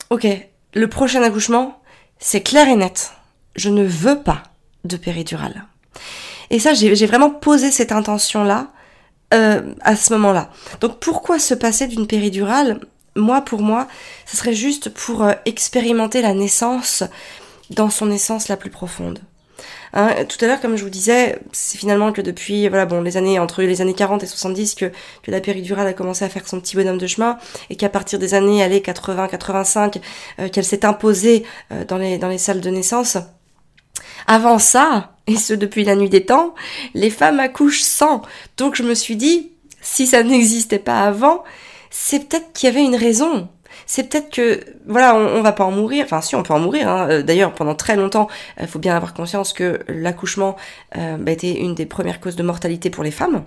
ok, 0.09 0.27
le 0.73 0.87
prochain 0.87 1.23
accouchement, 1.23 1.81
c'est 2.19 2.41
clair 2.41 2.67
et 2.67 2.75
net. 2.75 3.13
Je 3.55 3.69
ne 3.69 3.83
veux 3.83 4.21
pas 4.21 4.43
de 4.83 4.97
péridurale. 4.97 5.65
Et 6.51 6.59
ça, 6.59 6.73
j'ai 6.73 7.05
vraiment 7.07 7.29
posé 7.29 7.71
cette 7.71 7.93
intention-là 7.93 8.67
euh, 9.33 9.61
à 9.79 9.95
ce 9.95 10.13
moment-là. 10.13 10.49
Donc 10.81 10.99
pourquoi 10.99 11.39
se 11.39 11.53
passer 11.53 11.87
d'une 11.87 12.07
péridurale? 12.07 12.81
Moi, 13.15 13.39
pour 13.41 13.61
moi, 13.61 13.87
ce 14.25 14.35
serait 14.35 14.53
juste 14.53 14.89
pour 14.89 15.23
euh, 15.23 15.31
expérimenter 15.45 16.21
la 16.21 16.33
naissance 16.33 17.03
dans 17.69 17.89
son 17.89 18.11
essence 18.11 18.49
la 18.49 18.57
plus 18.57 18.69
profonde. 18.69 19.19
Hein, 19.93 20.25
tout 20.27 20.43
à 20.43 20.47
l'heure, 20.47 20.59
comme 20.59 20.75
je 20.75 20.83
vous 20.83 20.89
disais, 20.89 21.39
c'est 21.53 21.77
finalement 21.77 22.11
que 22.11 22.21
depuis 22.21 22.67
voilà 22.67 22.85
bon 22.85 23.01
les 23.01 23.15
années 23.15 23.39
entre 23.39 23.61
les 23.61 23.81
années 23.81 23.93
40 23.93 24.23
et 24.23 24.25
70 24.25 24.75
que, 24.75 24.85
que 25.21 25.31
la 25.31 25.39
péridurale 25.39 25.87
a 25.87 25.93
commencé 25.93 26.25
à 26.25 26.29
faire 26.29 26.47
son 26.47 26.59
petit 26.59 26.75
bonhomme 26.75 26.97
de 26.97 27.07
chemin 27.07 27.37
et 27.69 27.75
qu'à 27.75 27.89
partir 27.89 28.17
des 28.17 28.33
années 28.33 28.63
allez 28.63 28.79
80-85 28.79 30.01
euh, 30.39 30.49
qu'elle 30.49 30.63
s'est 30.63 30.85
imposée 30.85 31.43
dans 31.87 31.97
les 31.97 32.17
dans 32.17 32.29
les 32.29 32.37
salles 32.37 32.61
de 32.61 32.69
naissance. 32.69 33.17
Avant 34.27 34.59
ça, 34.59 35.11
et 35.27 35.35
ce 35.35 35.53
depuis 35.53 35.83
la 35.83 35.95
nuit 35.95 36.09
des 36.09 36.25
temps, 36.25 36.53
les 36.93 37.09
femmes 37.09 37.39
accouchent 37.39 37.81
sans. 37.81 38.21
Donc 38.57 38.75
je 38.75 38.83
me 38.83 38.93
suis 38.93 39.15
dit, 39.15 39.51
si 39.81 40.07
ça 40.07 40.23
n'existait 40.23 40.79
pas 40.79 41.01
avant, 41.01 41.43
c'est 41.89 42.27
peut-être 42.27 42.53
qu'il 42.53 42.67
y 42.67 42.71
avait 42.71 42.83
une 42.83 42.95
raison 42.95 43.49
c'est 43.85 44.09
peut-être 44.09 44.29
que 44.29 44.61
voilà, 44.87 45.15
on, 45.15 45.39
on, 45.39 45.41
va 45.41 45.51
pas 45.51 45.65
en 45.65 45.71
mourir. 45.71 46.05
Enfin, 46.05 46.21
si 46.21 46.35
on 46.35 46.43
peut 46.43 46.53
en 46.53 46.59
mourir. 46.59 46.87
Hein. 46.87 47.07
Euh, 47.09 47.23
d'ailleurs, 47.23 47.53
pendant 47.53 47.75
très 47.75 47.97
longtemps, 47.97 48.29
il 48.59 48.67
faut 48.67 48.79
bien 48.79 48.95
avoir 48.95 49.13
conscience 49.13 49.51
que 49.51 49.79
l'accouchement 49.89 50.55
euh, 50.97 51.17
bah, 51.17 51.31
était 51.31 51.59
une 51.59 51.75
des 51.75 51.85
premières 51.85 52.21
causes 52.21 52.37
de 52.37 52.43
mortalité 52.43 52.89
pour 52.89 53.03
les 53.03 53.11
femmes. 53.11 53.43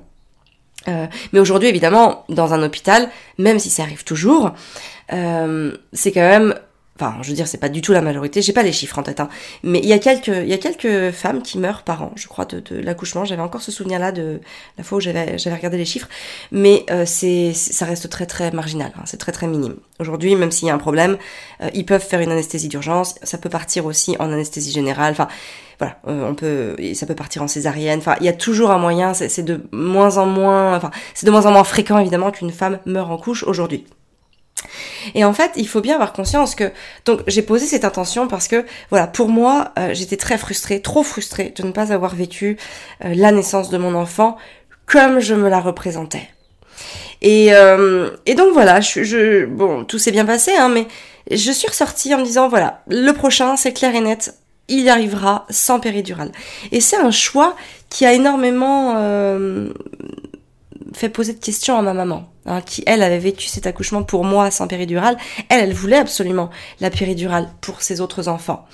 Euh, 0.88 1.06
mais 1.32 1.40
aujourd'hui, 1.40 1.68
évidemment, 1.68 2.24
dans 2.28 2.52
un 2.52 2.62
hôpital, 2.62 3.08
même 3.38 3.58
si 3.58 3.70
ça 3.70 3.84
arrive 3.84 4.04
toujours, 4.04 4.52
euh, 5.12 5.76
c'est 5.92 6.12
quand 6.12 6.20
même 6.20 6.54
Enfin, 6.96 7.16
je 7.22 7.28
veux 7.28 7.34
dire, 7.34 7.48
c'est 7.48 7.58
pas 7.58 7.68
du 7.68 7.80
tout 7.80 7.92
la 7.92 8.02
majorité. 8.02 8.40
J'ai 8.40 8.52
pas 8.52 8.62
les 8.62 8.70
chiffres 8.72 8.96
en 8.98 9.02
tête, 9.02 9.18
hein. 9.18 9.28
mais 9.64 9.80
il 9.80 9.86
y 9.86 9.92
a 9.92 9.98
quelques, 9.98 10.28
il 10.28 10.48
y 10.48 10.52
a 10.52 10.58
quelques 10.58 11.12
femmes 11.12 11.42
qui 11.42 11.58
meurent 11.58 11.82
par 11.82 12.02
an, 12.02 12.12
je 12.14 12.28
crois, 12.28 12.44
de, 12.44 12.60
de 12.60 12.76
l'accouchement. 12.76 13.24
J'avais 13.24 13.42
encore 13.42 13.62
ce 13.62 13.72
souvenir-là 13.72 14.12
de 14.12 14.40
la 14.78 14.84
fois 14.84 14.98
où 14.98 15.00
j'avais, 15.00 15.36
regardé 15.36 15.76
les 15.76 15.84
chiffres, 15.84 16.08
mais 16.52 16.86
euh, 16.90 17.04
c'est, 17.04 17.52
ça 17.52 17.84
reste 17.84 18.08
très 18.10 18.26
très 18.26 18.52
marginal. 18.52 18.92
Hein. 18.96 19.02
C'est 19.06 19.16
très 19.16 19.32
très 19.32 19.48
minime. 19.48 19.74
Aujourd'hui, 19.98 20.36
même 20.36 20.52
s'il 20.52 20.68
y 20.68 20.70
a 20.70 20.74
un 20.74 20.78
problème, 20.78 21.18
euh, 21.62 21.70
ils 21.74 21.84
peuvent 21.84 22.04
faire 22.04 22.20
une 22.20 22.30
anesthésie 22.30 22.68
d'urgence. 22.68 23.16
Ça 23.24 23.38
peut 23.38 23.48
partir 23.48 23.86
aussi 23.86 24.14
en 24.20 24.30
anesthésie 24.30 24.70
générale. 24.70 25.12
Enfin, 25.12 25.26
voilà, 25.80 25.98
euh, 26.06 26.28
on 26.30 26.34
peut, 26.36 26.76
ça 26.94 27.06
peut 27.06 27.16
partir 27.16 27.42
en 27.42 27.48
césarienne. 27.48 27.98
Enfin, 27.98 28.14
il 28.20 28.26
y 28.26 28.28
a 28.28 28.32
toujours 28.32 28.70
un 28.70 28.78
moyen. 28.78 29.14
C'est 29.14 29.42
de 29.42 29.64
moins 29.72 30.16
en 30.18 30.26
moins, 30.26 30.76
enfin, 30.76 30.92
c'est 31.14 31.26
de 31.26 31.32
moins 31.32 31.46
en 31.46 31.50
moins 31.50 31.64
fréquent 31.64 31.98
évidemment 31.98 32.30
qu'une 32.30 32.52
femme 32.52 32.78
meure 32.86 33.10
en 33.10 33.18
couche 33.18 33.42
aujourd'hui. 33.42 33.84
Et 35.14 35.24
en 35.24 35.32
fait, 35.32 35.52
il 35.56 35.68
faut 35.68 35.80
bien 35.80 35.94
avoir 35.94 36.12
conscience 36.12 36.54
que 36.54 36.72
donc 37.04 37.20
j'ai 37.26 37.42
posé 37.42 37.66
cette 37.66 37.84
intention 37.84 38.28
parce 38.28 38.48
que 38.48 38.64
voilà, 38.90 39.06
pour 39.06 39.28
moi, 39.28 39.72
euh, 39.78 39.90
j'étais 39.92 40.16
très 40.16 40.38
frustrée, 40.38 40.80
trop 40.80 41.02
frustrée 41.02 41.52
de 41.56 41.62
ne 41.62 41.72
pas 41.72 41.92
avoir 41.92 42.14
vécu 42.14 42.56
euh, 43.04 43.14
la 43.14 43.32
naissance 43.32 43.70
de 43.70 43.78
mon 43.78 43.94
enfant 43.94 44.36
comme 44.86 45.20
je 45.20 45.34
me 45.34 45.48
la 45.48 45.60
représentais. 45.60 46.28
Et, 47.22 47.54
euh, 47.54 48.10
et 48.26 48.34
donc 48.34 48.52
voilà, 48.52 48.80
je, 48.80 49.46
bon, 49.46 49.84
tout 49.84 49.98
s'est 49.98 50.10
bien 50.10 50.26
passé, 50.26 50.52
hein, 50.58 50.68
mais 50.68 50.86
je 51.30 51.52
suis 51.52 51.68
ressortie 51.68 52.14
en 52.14 52.18
me 52.18 52.24
disant 52.24 52.48
voilà, 52.48 52.82
le 52.88 53.12
prochain, 53.12 53.56
c'est 53.56 53.72
clair 53.72 53.94
et 53.94 54.00
net, 54.00 54.34
il 54.68 54.80
y 54.80 54.90
arrivera 54.90 55.46
sans 55.48 55.80
péridurale. 55.80 56.32
Et 56.70 56.80
c'est 56.80 56.96
un 56.96 57.10
choix 57.10 57.56
qui 57.88 58.04
a 58.04 58.12
énormément 58.12 58.94
fait 60.94 61.08
poser 61.08 61.32
de 61.32 61.38
questions 61.38 61.78
à 61.78 61.82
ma 61.82 61.94
maman, 61.94 62.28
hein, 62.46 62.60
qui 62.60 62.82
elle 62.86 63.02
avait 63.02 63.18
vécu 63.18 63.46
cet 63.46 63.66
accouchement 63.66 64.02
pour 64.02 64.24
moi 64.24 64.50
sans 64.50 64.68
péridurale. 64.68 65.16
Elle, 65.48 65.60
elle 65.60 65.74
voulait 65.74 65.98
absolument 65.98 66.50
la 66.80 66.90
péridurale 66.90 67.48
pour 67.60 67.82
ses 67.82 68.00
autres 68.00 68.28
enfants. 68.28 68.66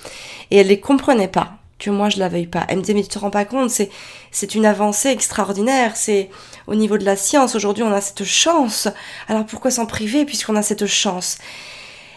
Et 0.49 0.57
elle 0.57 0.67
les 0.67 0.79
comprenait 0.79 1.27
pas 1.27 1.53
que 1.79 1.89
moi 1.89 2.09
je 2.09 2.19
la 2.19 2.29
veuille 2.29 2.47
pas. 2.47 2.65
Elle 2.67 2.77
me 2.77 2.81
disait 2.81 2.93
mais 2.93 3.03
tu 3.03 3.09
te 3.09 3.19
rends 3.19 3.31
pas 3.31 3.45
compte, 3.45 3.69
c'est 3.69 3.89
c'est 4.31 4.55
une 4.55 4.65
avancée 4.65 5.09
extraordinaire, 5.09 5.97
c'est 5.97 6.29
au 6.67 6.75
niveau 6.75 6.97
de 6.97 7.05
la 7.05 7.15
science 7.15 7.55
aujourd'hui 7.55 7.83
on 7.83 7.91
a 7.91 8.01
cette 8.01 8.23
chance. 8.23 8.87
Alors 9.27 9.45
pourquoi 9.45 9.71
s'en 9.71 9.85
priver 9.85 10.25
puisqu'on 10.25 10.55
a 10.55 10.61
cette 10.61 10.85
chance? 10.85 11.37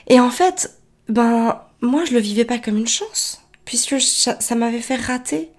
Et 0.07 0.21
en 0.21 0.31
fait, 0.31 0.79
ben 1.09 1.61
moi 1.81 2.05
je 2.05 2.13
le 2.13 2.21
vivais 2.21 2.45
pas 2.45 2.59
comme 2.59 2.77
une 2.77 2.87
chance 2.87 3.41
puisque 3.65 4.01
ça 4.01 4.55
m'avait 4.55 4.81
fait 4.81 4.97
rater 4.97 5.51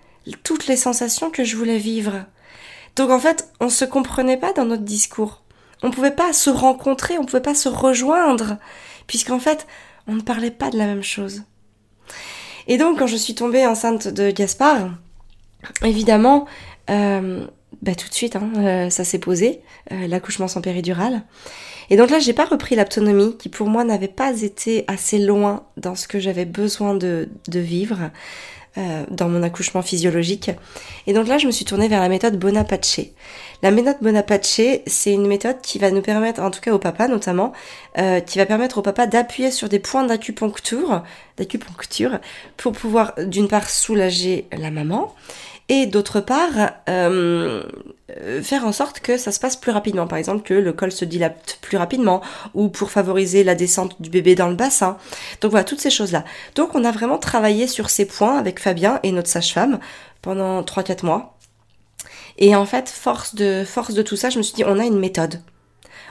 toutes 0.44 0.68
les 0.68 0.78
sensations 0.78 1.30
que 1.30 1.44
je 1.44 1.56
voulais 1.56 1.78
vivre. 1.78 2.26
Donc 2.96 3.10
en 3.10 3.20
fait, 3.20 3.50
on 3.60 3.70
se 3.70 3.86
comprenait 3.86 4.38
pas 4.38 4.54
dans 4.54 4.66
notre 4.66 4.84
discours. 4.84 5.44
On 5.84 5.92
pouvait 5.92 6.12
pas 6.12 6.34
se 6.34 6.50
rencontrer, 6.50 7.18
on 7.18 7.26
pouvait 7.26 7.42
pas 7.42 7.56
se 7.56 7.70
rejoindre, 7.70 8.58
puisqu'en 9.08 9.40
fait, 9.40 9.68
on 10.08 10.14
ne 10.14 10.22
parlait 10.22 10.52
pas 10.52 10.70
de 10.70 10.78
la 10.78 10.86
même 10.86 11.04
chose. 11.04 11.44
Et 12.68 12.78
donc, 12.78 13.00
quand 13.00 13.08
je 13.08 13.16
suis 13.16 13.36
tombée 13.36 13.66
enceinte 13.66 14.08
de 14.08 14.32
Gaspard, 14.32 14.90
évidemment, 15.84 16.46
euh, 16.90 17.46
bah, 17.82 17.96
tout 17.96 18.10
de 18.10 18.14
suite, 18.14 18.36
hein, 18.36 18.50
euh, 18.58 18.90
ça 18.90 19.04
s'est 19.04 19.20
posé, 19.20 19.62
euh, 19.92 20.08
l'accouchement 20.08 20.48
sans 20.48 20.62
péridurale. 20.62 21.24
Et 21.92 21.98
donc 21.98 22.10
là, 22.10 22.18
j'ai 22.18 22.34
pas 22.34 22.46
repris 22.46 22.76
l'autonomie, 22.76 23.38
qui 23.38 23.50
pour 23.50 23.68
moi 23.68 23.84
n'avait 23.84 24.08
pas 24.08 24.42
été 24.42 24.86
assez 24.88 25.20
loin 25.20 25.68
dans 25.78 25.94
ce 25.94 26.08
que 26.08 26.20
j'avais 26.20 26.46
besoin 26.46 26.96
de 26.96 27.30
vivre. 27.48 28.10
Euh, 28.78 29.06
dans 29.10 29.30
mon 29.30 29.42
accouchement 29.42 29.82
physiologique. 29.82 30.52
Et 31.08 31.14
donc 31.14 31.30
là, 31.30 31.38
je 31.38 31.48
me 31.48 31.52
suis 31.54 31.64
tournée 31.64 31.88
vers 31.88 32.02
la 32.02 32.10
méthode 32.10 32.38
Bonapace. 32.38 33.00
La 33.64 33.72
méthode 33.72 33.96
Bonapace, 34.02 34.60
c'est 34.86 35.14
une 35.14 35.28
méthode 35.28 35.62
qui 35.62 35.80
va 35.80 35.92
nous 35.92 36.02
permettre, 36.02 36.42
en 36.42 36.52
tout 36.52 36.60
cas 36.60 36.74
au 36.74 36.78
papa 36.78 37.08
notamment, 37.08 37.54
euh, 37.98 38.20
qui 38.20 38.38
va 38.38 38.46
permettre 38.46 38.80
au 38.80 38.82
papa 38.82 39.08
d'appuyer 39.08 39.50
sur 39.50 39.70
des 39.70 39.80
points 39.80 40.04
d'acupuncture, 40.04 41.04
d'acupuncture, 41.38 42.20
pour 42.58 42.74
pouvoir 42.74 43.14
d'une 43.18 43.48
part 43.48 43.70
soulager 43.70 44.46
la 44.52 44.72
maman 44.72 45.16
et 45.70 45.86
d'autre 45.88 46.22
part 46.22 46.72
euh, 46.90 47.64
faire 48.44 48.66
en 48.66 48.72
sorte 48.72 49.00
que 49.00 49.18
ça 49.18 49.32
se 49.32 49.40
passe 49.40 49.56
plus 49.56 49.72
rapidement. 49.72 50.08
Par 50.08 50.18
exemple, 50.18 50.44
que 50.44 50.54
le 50.54 50.74
col 50.74 50.92
se 50.92 51.06
dilate 51.06 51.58
plus 51.62 51.78
rapidement 51.78 52.22
ou 52.54 52.70
pour 52.70 52.92
favoriser 52.92 53.44
la 53.44 53.56
descente 53.56 54.00
du 54.02 54.10
bébé 54.10 54.36
dans 54.36 54.50
le 54.50 54.56
bassin. 54.56 54.98
Donc 55.42 55.52
voilà, 55.52 55.64
toutes 55.64 55.82
ces 55.82 55.90
choses-là. 55.90 56.24
Donc 56.56 56.76
on 56.76 56.84
a 56.84 56.92
vraiment 56.92 57.18
travaillé 57.18 57.68
sur 57.68 57.90
ces 57.90 58.06
points 58.06 58.38
avec 58.38 58.60
Fabien 58.60 59.00
et 59.04 59.12
notre 59.12 59.30
sage-femme 59.30 59.80
pendant 60.22 60.62
3-4 60.62 61.06
mois. 61.06 61.38
Et 62.38 62.56
en 62.56 62.66
fait, 62.66 62.90
force 62.90 63.34
de, 63.34 63.64
force 63.66 63.94
de 63.94 64.02
tout 64.02 64.18
ça, 64.18 64.30
je 64.30 64.38
me 64.38 64.44
suis 64.44 64.56
dit, 64.56 64.64
on 64.66 64.78
a 64.78 64.84
une 64.84 65.00
méthode 65.00 65.42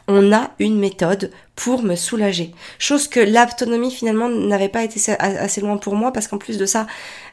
on 0.09 0.33
a 0.33 0.51
une 0.59 0.79
méthode 0.79 1.31
pour 1.57 1.83
me 1.83 1.95
soulager. 1.95 2.53
Chose 2.79 3.07
que 3.07 3.21
l'autonomie 3.21 3.93
finalement 3.93 4.29
n'avait 4.29 4.69
pas 4.69 4.83
été 4.83 5.01
assez 5.19 5.61
loin 5.61 5.77
pour 5.77 5.95
moi 5.95 6.13
parce 6.13 6.27
qu'en 6.27 6.39
plus 6.39 6.59
de 6.59 6.67
ça, 6.67 6.87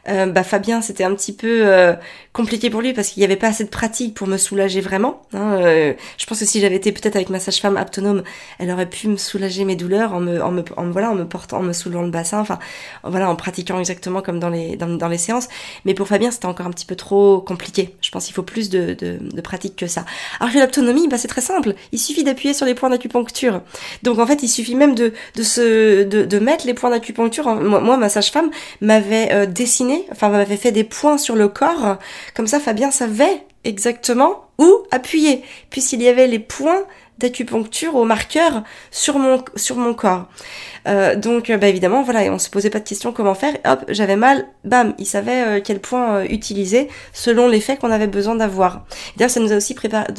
euh, 0.08 0.26
bah 0.26 0.44
Fabien 0.44 0.80
c'était 0.80 1.04
un 1.04 1.14
petit 1.14 1.32
peu 1.32 1.62
euh, 1.66 1.94
compliqué 2.32 2.70
pour 2.70 2.80
lui 2.82 2.92
parce 2.92 3.08
qu'il 3.08 3.20
n'y 3.20 3.24
avait 3.24 3.36
pas 3.36 3.48
assez 3.48 3.64
de 3.64 3.68
pratique 3.68 4.14
pour 4.14 4.28
me 4.28 4.36
soulager 4.36 4.80
vraiment. 4.80 5.22
Hein, 5.32 5.54
euh, 5.54 5.94
je 6.18 6.26
pense 6.26 6.38
que 6.38 6.44
si 6.44 6.60
j'avais 6.60 6.76
été 6.76 6.92
peut-être 6.92 7.16
avec 7.16 7.30
ma 7.30 7.40
sage-femme 7.40 7.76
autonome, 7.76 8.22
elle 8.58 8.70
aurait 8.70 8.88
pu 8.88 9.08
me 9.08 9.16
soulager 9.16 9.64
mes 9.64 9.76
douleurs 9.76 10.12
en 10.12 10.20
me, 10.20 10.42
en 10.42 10.52
me, 10.52 10.62
voilà, 10.92 11.10
en 11.10 11.14
me 11.14 11.26
portant, 11.26 11.58
en 11.58 11.62
me 11.62 11.72
soulevant 11.72 12.02
le 12.02 12.10
bassin, 12.10 12.38
enfin 12.38 12.58
voilà, 13.02 13.28
en 13.28 13.36
pratiquant 13.36 13.78
exactement 13.80 14.22
comme 14.22 14.38
dans 14.38 14.50
les, 14.50 14.76
dans, 14.76 14.88
dans 14.88 15.08
les 15.08 15.18
séances. 15.18 15.48
Mais 15.84 15.94
pour 15.94 16.06
Fabien 16.06 16.30
c'était 16.30 16.46
encore 16.46 16.66
un 16.66 16.70
petit 16.70 16.86
peu 16.86 16.96
trop 16.96 17.40
compliqué. 17.40 17.96
Je 18.00 18.10
pense 18.10 18.26
qu'il 18.26 18.34
faut 18.34 18.42
plus 18.42 18.70
de, 18.70 18.94
de, 18.94 19.18
de 19.20 19.40
pratique 19.40 19.74
que 19.74 19.88
ça. 19.88 20.04
Alors 20.38 20.52
que 20.52 20.58
l'autonomie, 20.58 21.08
bah 21.08 21.18
c'est 21.18 21.28
très 21.28 21.40
simple. 21.40 21.74
Il 21.90 21.98
suffit 21.98 22.22
d'appuyer 22.22 22.54
sur 22.54 22.66
les 22.66 22.74
points 22.74 22.90
d'acupuncture. 22.90 23.62
Donc 24.02 24.11
en 24.18 24.26
fait, 24.26 24.42
il 24.42 24.48
suffit 24.48 24.74
même 24.74 24.94
de, 24.94 25.12
de, 25.36 25.42
se, 25.42 26.02
de, 26.04 26.24
de 26.24 26.38
mettre 26.38 26.66
les 26.66 26.74
points 26.74 26.90
d'acupuncture. 26.90 27.46
Moi, 27.54 27.96
ma 27.96 28.08
sage-femme 28.08 28.50
m'avait 28.80 29.32
euh, 29.32 29.46
dessiné, 29.46 30.06
enfin 30.10 30.28
m'avait 30.28 30.56
fait 30.56 30.72
des 30.72 30.84
points 30.84 31.18
sur 31.18 31.36
le 31.36 31.48
corps. 31.48 31.98
Comme 32.34 32.46
ça, 32.46 32.60
Fabien 32.60 32.90
savait 32.90 33.44
exactement 33.64 34.46
où 34.58 34.70
appuyer, 34.90 35.42
puisqu'il 35.70 36.02
y 36.02 36.08
avait 36.08 36.26
les 36.26 36.38
points 36.38 36.84
d'acupuncture 37.22 37.94
au 37.94 38.04
marqueur 38.04 38.62
sur 38.90 39.18
mon, 39.18 39.42
sur 39.56 39.76
mon 39.76 39.94
corps. 39.94 40.26
Euh, 40.88 41.14
donc, 41.14 41.50
bah, 41.50 41.68
évidemment, 41.68 42.02
voilà, 42.02 42.20
on 42.32 42.38
se 42.38 42.50
posait 42.50 42.70
pas 42.70 42.80
de 42.80 42.88
questions 42.88 43.12
comment 43.12 43.34
faire. 43.34 43.54
Hop, 43.64 43.84
j'avais 43.88 44.16
mal, 44.16 44.46
bam, 44.64 44.94
il 44.98 45.06
savait 45.06 45.44
euh, 45.44 45.60
quel 45.62 45.80
point 45.80 46.16
euh, 46.16 46.24
utiliser 46.28 46.88
selon 47.12 47.48
l'effet 47.48 47.76
qu'on 47.76 47.90
avait 47.90 48.08
besoin 48.08 48.34
d'avoir. 48.34 48.84
D'ailleurs, 49.16 49.30
ça 49.30 49.40
nous 49.40 49.52
a 49.52 49.56
aussi 49.56 49.74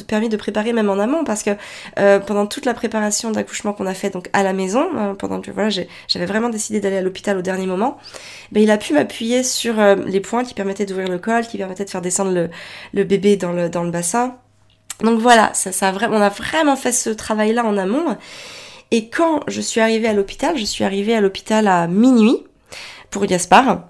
permis 0.08 0.28
de 0.28 0.36
préparer 0.36 0.72
même 0.72 0.88
en 0.88 0.98
amont 0.98 1.24
parce 1.24 1.42
que 1.42 1.50
pendant 2.26 2.46
toute 2.46 2.64
la 2.64 2.74
préparation 2.74 3.30
d'accouchement 3.30 3.72
qu'on 3.72 3.86
a 3.86 3.94
fait 3.94 4.10
donc 4.10 4.28
à 4.32 4.42
la 4.42 4.52
maison, 4.52 5.14
pendant 5.18 5.40
que 5.40 5.50
voilà, 5.50 5.68
j'avais 6.08 6.26
vraiment 6.26 6.48
décidé 6.48 6.80
d'aller 6.80 6.96
à 6.96 7.02
l'hôpital 7.02 7.36
au 7.36 7.42
dernier 7.42 7.66
moment, 7.66 7.98
ben, 8.52 8.62
il 8.62 8.70
a 8.70 8.78
pu 8.78 8.94
m'appuyer 8.94 9.42
sur 9.42 9.74
les 10.06 10.20
points 10.20 10.44
qui 10.44 10.54
permettaient 10.54 10.86
d'ouvrir 10.86 11.08
le 11.08 11.18
col, 11.18 11.46
qui 11.46 11.58
permettaient 11.58 11.84
de 11.84 11.90
faire 11.90 12.02
descendre 12.02 12.32
le, 12.32 12.50
le 12.92 13.04
bébé 13.04 13.36
dans 13.36 13.52
le, 13.52 13.68
dans 13.68 13.82
le 13.82 13.90
bassin. 13.90 14.36
Donc 15.00 15.20
voilà, 15.20 15.52
ça, 15.54 15.72
ça 15.72 15.88
a 15.88 16.08
on 16.08 16.20
a 16.20 16.28
vraiment 16.28 16.76
fait 16.76 16.92
ce 16.92 17.10
travail-là 17.10 17.64
en 17.64 17.76
amont. 17.76 18.16
Et 18.90 19.08
quand 19.08 19.40
je 19.48 19.60
suis 19.60 19.80
arrivée 19.80 20.08
à 20.08 20.12
l'hôpital, 20.12 20.56
je 20.56 20.64
suis 20.64 20.84
arrivée 20.84 21.14
à 21.14 21.20
l'hôpital 21.20 21.66
à 21.66 21.86
minuit 21.88 22.44
pour 23.10 23.26
Gaspard. 23.26 23.88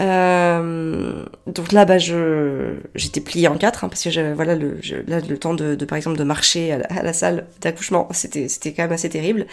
Euh, 0.00 1.24
donc 1.46 1.72
là, 1.72 1.84
bah, 1.84 1.98
j'étais 1.98 3.20
pliée 3.20 3.48
en 3.48 3.56
quatre, 3.56 3.84
hein, 3.84 3.88
parce 3.88 4.02
que 4.02 4.10
j'avais, 4.10 4.32
voilà, 4.32 4.54
le, 4.54 4.80
là, 5.06 5.20
le 5.20 5.38
temps 5.38 5.54
de, 5.54 5.76
par 5.84 5.96
exemple, 5.96 6.16
de 6.16 6.24
marcher 6.24 6.72
à 6.72 7.02
la, 7.02 7.12
salle 7.12 7.46
d'accouchement, 7.60 8.08
c'était, 8.12 8.48
c'était 8.48 8.72
quand 8.72 8.82
même 8.82 8.92
assez 8.92 9.10
terrible. 9.10 9.46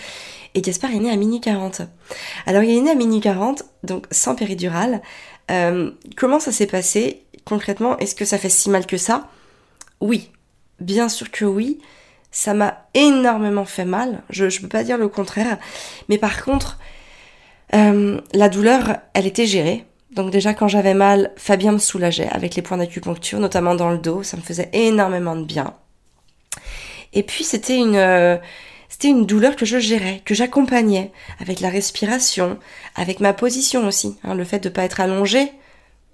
Et 0.55 0.61
Gaspard 0.61 0.91
est 0.91 0.99
né 0.99 1.11
à 1.11 1.15
minuit 1.15 1.41
40. 1.41 1.81
Alors, 2.45 2.63
il 2.63 2.77
est 2.77 2.81
né 2.81 2.91
à 2.91 2.95
minuit 2.95 3.19
40, 3.19 3.63
donc 3.83 4.05
sans 4.11 4.35
péridurale. 4.35 5.01
Euh, 5.51 5.91
comment 6.15 6.39
ça 6.39 6.51
s'est 6.51 6.67
passé 6.67 7.23
concrètement? 7.45 7.97
Est-ce 7.97 8.15
que 8.15 8.25
ça 8.25 8.37
fait 8.37 8.49
si 8.49 8.69
mal 8.69 8.85
que 8.85 8.97
ça? 8.97 9.29
Oui, 9.99 10.29
bien 10.79 11.09
sûr 11.09 11.31
que 11.31 11.45
oui. 11.45 11.79
Ça 12.29 12.53
m'a 12.53 12.85
énormément 12.93 13.65
fait 13.65 13.85
mal, 13.85 14.21
je 14.29 14.45
ne 14.45 14.61
peux 14.61 14.67
pas 14.67 14.83
dire 14.83 14.97
le 14.97 15.07
contraire. 15.07 15.57
Mais 16.09 16.17
par 16.17 16.43
contre, 16.43 16.77
euh, 17.73 18.19
la 18.33 18.49
douleur, 18.49 18.97
elle 19.13 19.25
était 19.25 19.45
gérée. 19.45 19.85
Donc 20.11 20.31
déjà 20.31 20.53
quand 20.53 20.67
j'avais 20.67 20.93
mal, 20.93 21.31
Fabien 21.37 21.71
me 21.71 21.77
soulageait 21.77 22.29
avec 22.29 22.55
les 22.55 22.61
points 22.61 22.77
d'acupuncture, 22.77 23.39
notamment 23.39 23.75
dans 23.75 23.91
le 23.91 23.97
dos, 23.97 24.23
ça 24.23 24.37
me 24.37 24.41
faisait 24.41 24.69
énormément 24.73 25.35
de 25.35 25.45
bien. 25.45 25.73
Et 27.13 27.23
puis 27.23 27.43
c'était 27.43 27.77
une 27.77 27.95
euh, 27.95 28.37
c'était 28.89 29.09
une 29.09 29.25
douleur 29.25 29.55
que 29.55 29.65
je 29.65 29.79
gérais, 29.79 30.21
que 30.25 30.33
j'accompagnais 30.33 31.11
avec 31.39 31.59
la 31.59 31.69
respiration, 31.69 32.57
avec 32.95 33.19
ma 33.19 33.33
position 33.33 33.85
aussi, 33.85 34.17
hein, 34.23 34.33
le 34.33 34.43
fait 34.43 34.59
de 34.59 34.69
ne 34.69 34.73
pas 34.73 34.83
être 34.83 35.01
allongé 35.01 35.51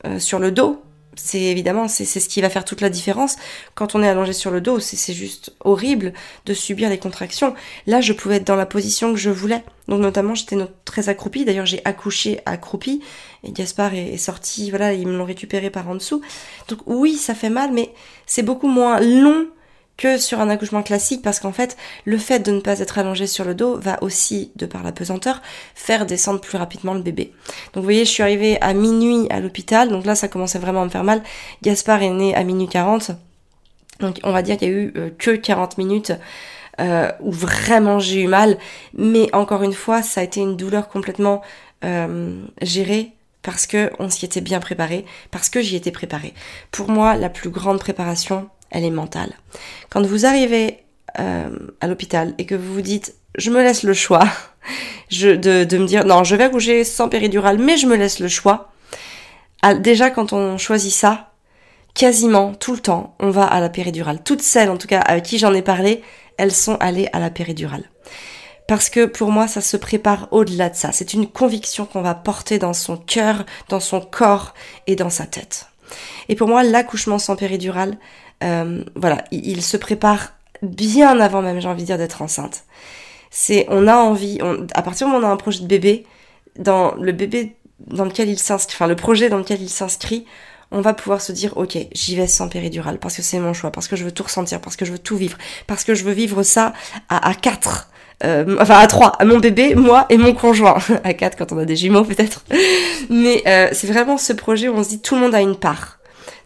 euh, 0.05 0.19
sur 0.19 0.39
le 0.39 0.51
dos, 0.51 0.81
c'est 1.15 1.41
évidemment 1.41 1.87
c'est 1.87 2.05
ce 2.05 2.27
qui 2.29 2.41
va 2.41 2.49
faire 2.49 2.65
toute 2.65 2.81
la 2.81 2.89
différence. 2.89 3.35
Quand 3.75 3.95
on 3.95 4.03
est 4.03 4.07
allongé 4.07 4.33
sur 4.33 4.51
le 4.51 4.61
dos, 4.61 4.79
c'est 4.79 5.13
juste 5.13 5.53
horrible 5.61 6.13
de 6.45 6.53
subir 6.53 6.89
les 6.89 6.97
contractions. 6.97 7.53
Là, 7.87 8.01
je 8.01 8.13
pouvais 8.13 8.37
être 8.37 8.47
dans 8.47 8.55
la 8.55 8.65
position 8.65 9.13
que 9.13 9.19
je 9.19 9.29
voulais. 9.29 9.63
Donc 9.87 10.01
notamment, 10.01 10.35
j'étais 10.35 10.57
très 10.85 11.09
accroupie. 11.09 11.45
D'ailleurs, 11.45 11.65
j'ai 11.65 11.81
accouché 11.85 12.39
accroupie 12.45 13.01
et 13.43 13.51
Gaspard 13.51 13.93
est, 13.93 14.17
sorti. 14.17 14.69
Voilà, 14.69 14.93
ils 14.93 15.07
me 15.07 15.17
l'ont 15.17 15.25
récupéré 15.25 15.69
par 15.69 15.87
en 15.89 15.95
dessous. 15.95 16.21
Donc 16.67 16.79
oui, 16.85 17.15
ça 17.15 17.35
fait 17.35 17.49
mal, 17.49 17.71
mais 17.71 17.93
c'est 18.25 18.43
beaucoup 18.43 18.67
moins 18.67 18.99
long 18.99 19.47
que 19.97 20.17
sur 20.17 20.39
un 20.39 20.49
accouchement 20.49 20.83
classique 20.83 21.21
parce 21.21 21.39
qu'en 21.39 21.51
fait, 21.51 21.77
le 22.05 22.17
fait 22.17 22.39
de 22.39 22.51
ne 22.51 22.59
pas 22.59 22.79
être 22.79 22.97
allongé 22.97 23.27
sur 23.27 23.45
le 23.45 23.55
dos 23.55 23.77
va 23.77 24.01
aussi, 24.01 24.51
de 24.55 24.65
par 24.65 24.83
la 24.83 24.91
pesanteur, 24.91 25.41
faire 25.75 26.05
descendre 26.05 26.41
plus 26.41 26.57
rapidement 26.57 26.93
le 26.93 27.01
bébé. 27.01 27.31
Donc 27.73 27.81
vous 27.81 27.83
voyez, 27.83 28.05
je 28.05 28.09
suis 28.11 28.23
arrivée 28.23 28.59
à 28.61 28.73
minuit 28.73 29.27
à 29.29 29.39
l'hôpital, 29.39 29.89
donc 29.89 30.05
là 30.05 30.15
ça 30.15 30.27
commençait 30.27 30.59
vraiment 30.59 30.81
à 30.81 30.85
me 30.85 30.89
faire 30.89 31.03
mal. 31.03 31.21
Gaspard 31.61 32.01
est 32.01 32.09
né 32.09 32.35
à 32.35 32.43
minuit 32.43 32.67
40, 32.67 33.11
donc 33.99 34.19
on 34.23 34.31
va 34.31 34.41
dire 34.41 34.57
qu'il 34.57 34.67
y 34.67 34.71
a 34.71 34.73
eu 34.73 34.93
euh, 34.97 35.09
que 35.17 35.31
40 35.31 35.77
minutes 35.77 36.13
euh, 36.81 37.11
où 37.19 37.31
vraiment 37.31 37.99
j'ai 37.99 38.21
eu 38.21 38.27
mal, 38.27 38.57
mais 38.95 39.33
encore 39.33 39.63
une 39.63 39.73
fois, 39.73 40.01
ça 40.01 40.21
a 40.21 40.23
été 40.23 40.39
une 40.39 40.57
douleur 40.57 40.89
complètement 40.89 41.41
euh, 41.83 42.41
gérée 42.61 43.11
parce 43.43 43.67
que 43.67 43.91
on 43.99 44.09
s'y 44.09 44.25
était 44.25 44.41
bien 44.41 44.59
préparé, 44.59 45.05
parce 45.29 45.49
que 45.49 45.61
j'y 45.61 45.75
étais 45.75 45.91
préparée. 45.91 46.33
Pour 46.71 46.89
moi, 46.89 47.15
la 47.15 47.29
plus 47.29 47.49
grande 47.49 47.79
préparation, 47.79 48.49
elle 48.73 48.83
est 48.83 48.91
mentale. 48.91 49.31
Quand 49.89 50.05
vous 50.05 50.25
arrivez 50.25 50.79
euh, 51.19 51.49
à 51.79 51.87
l'hôpital 51.87 52.33
et 52.37 52.45
que 52.45 52.55
vous 52.55 52.73
vous 52.73 52.81
dites, 52.81 53.15
je 53.37 53.49
me 53.49 53.61
laisse 53.61 53.83
le 53.83 53.93
choix 53.93 54.27
de, 55.11 55.63
de 55.63 55.77
me 55.77 55.85
dire, 55.85 56.05
non, 56.05 56.23
je 56.23 56.35
vais 56.35 56.43
accoucher 56.43 56.83
sans 56.83 57.07
péridurale, 57.07 57.59
mais 57.59 57.77
je 57.77 57.87
me 57.87 57.95
laisse 57.95 58.19
le 58.19 58.27
choix. 58.27 58.71
Déjà, 59.79 60.09
quand 60.09 60.33
on 60.33 60.57
choisit 60.57 60.91
ça, 60.91 61.31
quasiment 61.93 62.53
tout 62.53 62.73
le 62.73 62.79
temps, 62.79 63.15
on 63.19 63.29
va 63.29 63.45
à 63.45 63.61
la 63.61 63.69
péridurale. 63.69 64.21
Toutes 64.21 64.41
celles, 64.41 64.69
en 64.69 64.77
tout 64.77 64.87
cas, 64.87 64.99
avec 64.99 65.23
qui 65.23 65.37
j'en 65.37 65.53
ai 65.53 65.61
parlé, 65.61 66.01
elles 66.37 66.51
sont 66.51 66.75
allées 66.81 67.07
à 67.13 67.19
la 67.19 67.29
péridurale. 67.29 67.83
Parce 68.67 68.89
que 68.89 69.05
pour 69.05 69.31
moi, 69.31 69.47
ça 69.47 69.61
se 69.61 69.77
prépare 69.77 70.27
au-delà 70.31 70.69
de 70.69 70.75
ça. 70.75 70.91
C'est 70.91 71.13
une 71.13 71.27
conviction 71.27 71.85
qu'on 71.85 72.01
va 72.01 72.15
porter 72.15 72.59
dans 72.59 72.73
son 72.73 72.97
cœur, 72.97 73.45
dans 73.69 73.79
son 73.79 74.01
corps 74.01 74.53
et 74.87 74.95
dans 74.95 75.09
sa 75.09 75.25
tête. 75.25 75.67
Et 76.29 76.35
pour 76.35 76.47
moi, 76.47 76.63
l'accouchement 76.63 77.19
sans 77.19 77.35
péridurale, 77.35 77.97
euh, 78.43 78.83
voilà, 78.95 79.23
il, 79.31 79.61
se 79.61 79.77
prépare 79.77 80.33
bien 80.61 81.19
avant 81.19 81.41
même, 81.41 81.59
j'ai 81.59 81.67
envie 81.67 81.83
de 81.83 81.87
dire, 81.87 81.97
d'être 81.97 82.21
enceinte. 82.21 82.63
C'est, 83.31 83.65
on 83.69 83.87
a 83.87 83.95
envie, 83.95 84.39
à 84.73 84.81
partir 84.81 85.07
du 85.07 85.13
moment 85.13 85.25
où 85.25 85.27
on 85.27 85.31
a 85.31 85.33
un 85.33 85.37
projet 85.37 85.61
de 85.61 85.67
bébé, 85.67 86.05
dans 86.57 86.93
le 86.95 87.11
bébé 87.11 87.55
dans 87.87 88.05
lequel 88.05 88.29
il 88.29 88.37
s'inscrit, 88.39 88.75
enfin 88.75 88.87
le 88.87 88.95
projet 88.95 89.29
dans 89.29 89.39
lequel 89.39 89.61
il 89.61 89.69
s'inscrit, 89.69 90.25
on 90.71 90.81
va 90.81 90.93
pouvoir 90.93 91.21
se 91.21 91.31
dire 91.31 91.53
ok 91.57 91.77
j'y 91.93 92.15
vais 92.15 92.27
sans 92.27 92.47
péridurale 92.47 92.97
parce 92.97 93.15
que 93.15 93.21
c'est 93.21 93.39
mon 93.39 93.53
choix 93.53 93.71
parce 93.71 93.87
que 93.87 93.95
je 93.95 94.03
veux 94.03 94.11
tout 94.11 94.23
ressentir 94.23 94.61
parce 94.61 94.75
que 94.75 94.85
je 94.85 94.91
veux 94.91 94.99
tout 94.99 95.17
vivre 95.17 95.37
parce 95.67 95.83
que 95.83 95.93
je 95.93 96.03
veux 96.03 96.13
vivre 96.13 96.43
ça 96.43 96.73
à, 97.09 97.29
à 97.29 97.33
quatre 97.33 97.89
euh, 98.23 98.55
enfin 98.59 98.77
à 98.77 98.87
trois, 98.87 99.09
à 99.19 99.25
mon 99.25 99.39
bébé, 99.39 99.75
moi 99.75 100.05
et 100.09 100.17
mon 100.17 100.33
conjoint, 100.33 100.77
à 101.03 101.13
quatre 101.13 101.37
quand 101.37 101.51
on 101.51 101.57
a 101.57 101.65
des 101.65 101.75
jumeaux 101.75 102.03
peut-être. 102.03 102.45
Mais 103.09 103.43
euh, 103.47 103.67
c'est 103.73 103.87
vraiment 103.87 104.17
ce 104.17 104.33
projet 104.33 104.69
où 104.69 104.75
on 104.75 104.83
se 104.83 104.89
dit 104.89 105.01
tout 105.01 105.15
le 105.15 105.21
monde 105.21 105.35
a 105.35 105.41
une 105.41 105.55
part. 105.55 105.99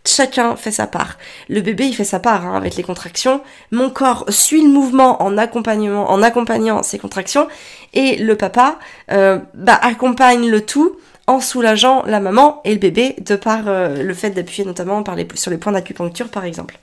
Chacun 0.07 0.55
fait 0.55 0.71
sa 0.71 0.87
part. 0.87 1.17
Le 1.49 1.59
bébé, 1.59 1.85
il 1.85 1.93
fait 1.93 2.05
sa 2.05 2.19
part 2.19 2.45
hein, 2.45 2.55
avec 2.55 2.77
les 2.77 2.83
contractions. 2.83 3.41
Mon 3.71 3.89
corps 3.89 4.23
suit 4.29 4.61
le 4.61 4.69
mouvement 4.69 5.21
en 5.21 5.37
accompagnement, 5.37 6.09
en 6.09 6.23
accompagnant 6.23 6.81
ces 6.81 6.97
contractions, 6.97 7.47
et 7.93 8.15
le 8.15 8.37
papa 8.37 8.79
euh, 9.11 9.39
bah, 9.53 9.77
accompagne 9.81 10.49
le 10.49 10.65
tout 10.65 10.95
en 11.27 11.41
soulageant 11.41 12.03
la 12.05 12.21
maman 12.21 12.61
et 12.63 12.71
le 12.71 12.79
bébé 12.79 13.15
de 13.19 13.35
par 13.35 13.67
euh, 13.67 14.01
le 14.01 14.13
fait 14.13 14.29
d'appuyer 14.29 14.63
notamment 14.63 15.03
sur 15.35 15.51
les 15.51 15.57
points 15.57 15.73
d'acupuncture 15.73 16.29
par 16.29 16.45
exemple. 16.45 16.79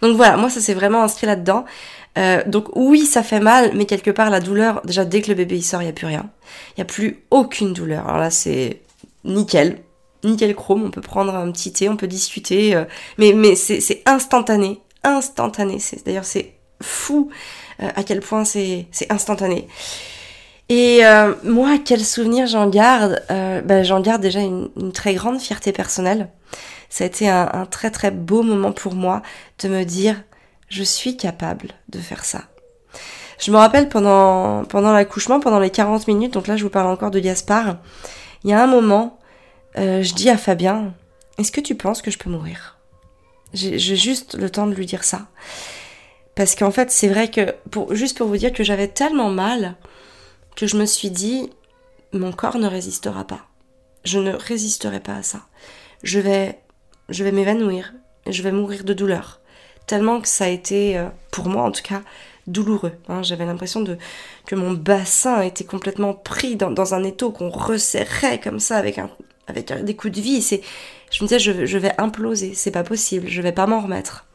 Donc 0.00 0.16
voilà, 0.16 0.36
moi 0.36 0.50
ça 0.50 0.60
s'est 0.60 0.74
vraiment 0.74 1.02
inscrit 1.02 1.26
là-dedans. 1.26 1.64
Euh, 2.16 2.42
donc 2.46 2.68
oui, 2.76 3.06
ça 3.06 3.24
fait 3.24 3.40
mal, 3.40 3.72
mais 3.74 3.86
quelque 3.86 4.12
part 4.12 4.30
la 4.30 4.38
douleur, 4.38 4.82
déjà 4.84 5.04
dès 5.04 5.20
que 5.20 5.28
le 5.28 5.34
bébé 5.34 5.56
il 5.56 5.62
sort, 5.62 5.82
il 5.82 5.86
n'y 5.86 5.90
a 5.90 5.94
plus 5.94 6.06
rien. 6.06 6.30
Il 6.70 6.80
n'y 6.80 6.82
a 6.82 6.84
plus 6.84 7.24
aucune 7.32 7.72
douleur. 7.72 8.06
Alors 8.06 8.20
là, 8.20 8.30
c'est 8.30 8.82
nickel, 9.24 9.78
nickel 10.24 10.54
chrome. 10.54 10.84
On 10.84 10.90
peut 10.90 11.00
prendre 11.00 11.34
un 11.34 11.50
petit 11.50 11.72
thé, 11.72 11.88
on 11.88 11.96
peut 11.96 12.06
discuter, 12.06 12.74
euh, 12.74 12.84
mais 13.18 13.32
mais 13.32 13.54
c'est 13.54 14.02
instantané, 14.06 14.80
instantané. 15.02 15.78
D'ailleurs 16.04 16.24
c'est 16.24 16.54
fou 16.82 17.30
euh, 17.82 17.88
à 17.94 18.02
quel 18.02 18.20
point 18.20 18.44
c'est 18.44 18.86
instantané. 19.10 19.68
Et 20.70 21.02
moi, 21.44 21.76
quel 21.84 22.02
souvenir 22.02 22.46
j'en 22.46 22.70
garde 22.70 23.22
ben, 23.28 23.84
J'en 23.84 24.00
garde 24.00 24.22
déjà 24.22 24.40
une, 24.40 24.92
très 24.94 25.12
grande 25.12 25.38
fierté 25.38 25.72
personnelle. 25.72 26.30
Ça 26.88 27.04
a 27.04 27.06
été 27.06 27.28
un, 27.28 27.50
un 27.52 27.66
très 27.66 27.90
très 27.90 28.10
beau 28.10 28.42
moment 28.42 28.72
pour 28.72 28.94
moi 28.94 29.20
de 29.62 29.68
me 29.68 29.84
dire 29.84 30.16
je 30.70 30.82
suis 30.82 31.16
capable 31.16 31.68
de 31.90 31.98
faire 31.98 32.24
ça. 32.24 32.44
Je 33.38 33.50
me 33.50 33.56
rappelle 33.56 33.88
pendant, 33.88 34.64
pendant 34.64 34.92
l'accouchement, 34.92 35.40
pendant 35.40 35.58
les 35.58 35.70
40 35.70 36.08
minutes, 36.08 36.34
donc 36.34 36.46
là 36.46 36.56
je 36.56 36.64
vous 36.64 36.70
parle 36.70 36.88
encore 36.88 37.10
de 37.10 37.18
Gaspard, 37.18 37.76
il 38.42 38.50
y 38.50 38.52
a 38.52 38.62
un 38.62 38.66
moment, 38.66 39.18
euh, 39.78 40.02
je 40.02 40.14
dis 40.14 40.30
à 40.30 40.36
Fabien, 40.36 40.94
est-ce 41.38 41.52
que 41.52 41.60
tu 41.60 41.74
penses 41.74 42.02
que 42.02 42.10
je 42.10 42.18
peux 42.18 42.30
mourir? 42.30 42.78
J'ai 43.52 43.78
juste 43.78 44.34
le 44.34 44.50
temps 44.50 44.66
de 44.66 44.74
lui 44.74 44.86
dire 44.86 45.04
ça. 45.04 45.28
Parce 46.34 46.56
qu'en 46.56 46.72
fait, 46.72 46.90
c'est 46.90 47.08
vrai 47.08 47.30
que, 47.30 47.54
juste 47.90 48.18
pour 48.18 48.26
vous 48.26 48.36
dire 48.36 48.52
que 48.52 48.64
j'avais 48.64 48.88
tellement 48.88 49.30
mal 49.30 49.76
que 50.56 50.66
je 50.66 50.76
me 50.76 50.86
suis 50.86 51.10
dit, 51.10 51.50
mon 52.12 52.32
corps 52.32 52.58
ne 52.58 52.66
résistera 52.66 53.24
pas. 53.24 53.46
Je 54.04 54.18
ne 54.18 54.32
résisterai 54.32 54.98
pas 54.98 55.14
à 55.14 55.22
ça. 55.22 55.42
Je 56.02 56.18
vais, 56.18 56.58
je 57.08 57.22
vais 57.22 57.32
m'évanouir. 57.32 57.94
Je 58.28 58.42
vais 58.42 58.52
mourir 58.52 58.82
de 58.82 58.92
douleur 58.92 59.40
tellement 59.86 60.20
que 60.20 60.28
ça 60.28 60.44
a 60.44 60.48
été, 60.48 60.96
euh, 60.98 61.08
pour 61.30 61.48
moi 61.48 61.62
en 61.62 61.70
tout 61.70 61.82
cas, 61.82 62.02
douloureux. 62.46 62.92
Hein. 63.08 63.22
J'avais 63.22 63.44
l'impression 63.44 63.80
de 63.80 63.98
que 64.46 64.54
mon 64.54 64.72
bassin 64.72 65.42
était 65.42 65.64
complètement 65.64 66.14
pris 66.14 66.56
dans, 66.56 66.94
un 66.94 67.04
étau 67.04 67.30
qu'on 67.30 67.50
resserrait 67.50 68.40
comme 68.40 68.60
ça 68.60 68.76
avec 68.76 68.98
un 68.98 69.10
avec 69.46 69.72
des 69.84 69.96
coups 69.96 70.14
de 70.14 70.20
vie. 70.20 70.42
C'est, 70.42 70.62
je 71.10 71.22
me 71.22 71.28
disais, 71.28 71.38
je, 71.38 71.78
vais 71.78 71.92
imploser, 71.98 72.52
c'est 72.54 72.70
pas 72.70 72.82
possible, 72.82 73.28
je 73.28 73.42
vais 73.42 73.52
pas 73.52 73.66
m'en 73.66 73.80
remettre. 73.80 74.26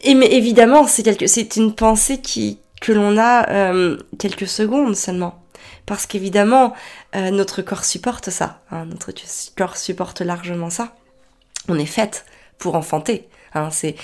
Et 0.00 0.14
mais 0.14 0.32
évidemment, 0.32 0.86
c'est 0.86 1.02
quelque, 1.02 1.26
c'est 1.26 1.56
une 1.56 1.74
pensée 1.74 2.20
qui 2.20 2.58
que 2.80 2.92
l'on 2.92 3.18
a 3.18 3.48
euh, 3.50 3.98
quelques 4.18 4.46
secondes 4.46 4.94
seulement, 4.94 5.42
parce 5.86 6.06
qu'évidemment, 6.06 6.74
euh, 7.16 7.30
notre 7.30 7.62
corps 7.62 7.84
supporte 7.84 8.30
ça. 8.30 8.60
Hein. 8.70 8.86
notre 8.86 9.12
corps 9.56 9.76
supporte 9.76 10.20
largement 10.20 10.70
ça. 10.70 10.94
On 11.68 11.78
est 11.78 11.86
faite 11.86 12.24
pour 12.58 12.76
enfanter. 12.76 13.28
Hein, 13.54 13.70
c'est, 13.70 13.96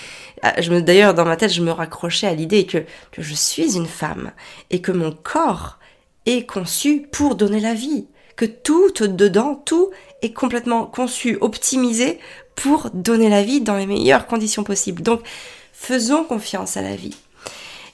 ah, 0.42 0.60
je 0.60 0.70
me, 0.70 0.80
d'ailleurs, 0.80 1.14
dans 1.14 1.24
ma 1.24 1.36
tête, 1.36 1.52
je 1.52 1.62
me 1.62 1.70
raccrochais 1.70 2.26
à 2.26 2.34
l'idée 2.34 2.66
que, 2.66 2.78
que 3.12 3.22
je 3.22 3.34
suis 3.34 3.76
une 3.76 3.86
femme 3.86 4.32
et 4.70 4.80
que 4.80 4.92
mon 4.92 5.12
corps 5.12 5.78
est 6.26 6.46
conçu 6.46 7.06
pour 7.12 7.34
donner 7.34 7.60
la 7.60 7.74
vie. 7.74 8.06
Que 8.36 8.44
tout 8.44 8.90
dedans, 8.90 9.54
tout 9.54 9.90
est 10.22 10.32
complètement 10.32 10.86
conçu, 10.86 11.38
optimisé 11.40 12.18
pour 12.56 12.90
donner 12.92 13.28
la 13.28 13.42
vie 13.42 13.60
dans 13.60 13.76
les 13.76 13.86
meilleures 13.86 14.26
conditions 14.26 14.64
possibles. 14.64 15.02
Donc, 15.02 15.22
faisons 15.72 16.24
confiance 16.24 16.76
à 16.76 16.82
la 16.82 16.96
vie. 16.96 17.16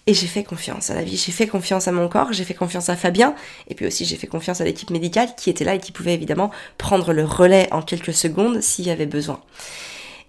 Et 0.07 0.15
j'ai 0.15 0.27
fait 0.27 0.45
confiance 0.45 0.91
à 0.91 0.95
la 0.95 1.03
vie, 1.03 1.17
j'ai 1.17 1.31
fait 1.31 1.47
confiance 1.47 1.87
à 1.87 1.93
mon 1.93 2.09
corps, 2.09 2.33
j'ai 2.33 2.45
fait 2.45 2.55
confiance 2.55 2.89
à 2.89 2.97
Fabien, 2.97 3.35
et 3.69 3.75
puis 3.75 3.87
aussi 3.87 4.05
j'ai 4.07 4.17
fait 4.17 4.27
confiance 4.27 4.61
à 4.61 4.65
l'équipe 4.65 4.91
médicale 4.91 5.35
qui 5.37 5.51
était 5.51 5.65
là 5.65 5.75
et 5.75 5.79
qui 5.79 5.93
pouvait 5.93 6.15
évidemment 6.15 6.51
prendre 6.79 7.13
le 7.13 7.25
relais 7.25 7.69
en 7.71 7.83
quelques 7.83 8.15
secondes 8.15 8.61
s'il 8.61 8.87
y 8.87 8.91
avait 8.91 9.07
besoin. 9.07 9.41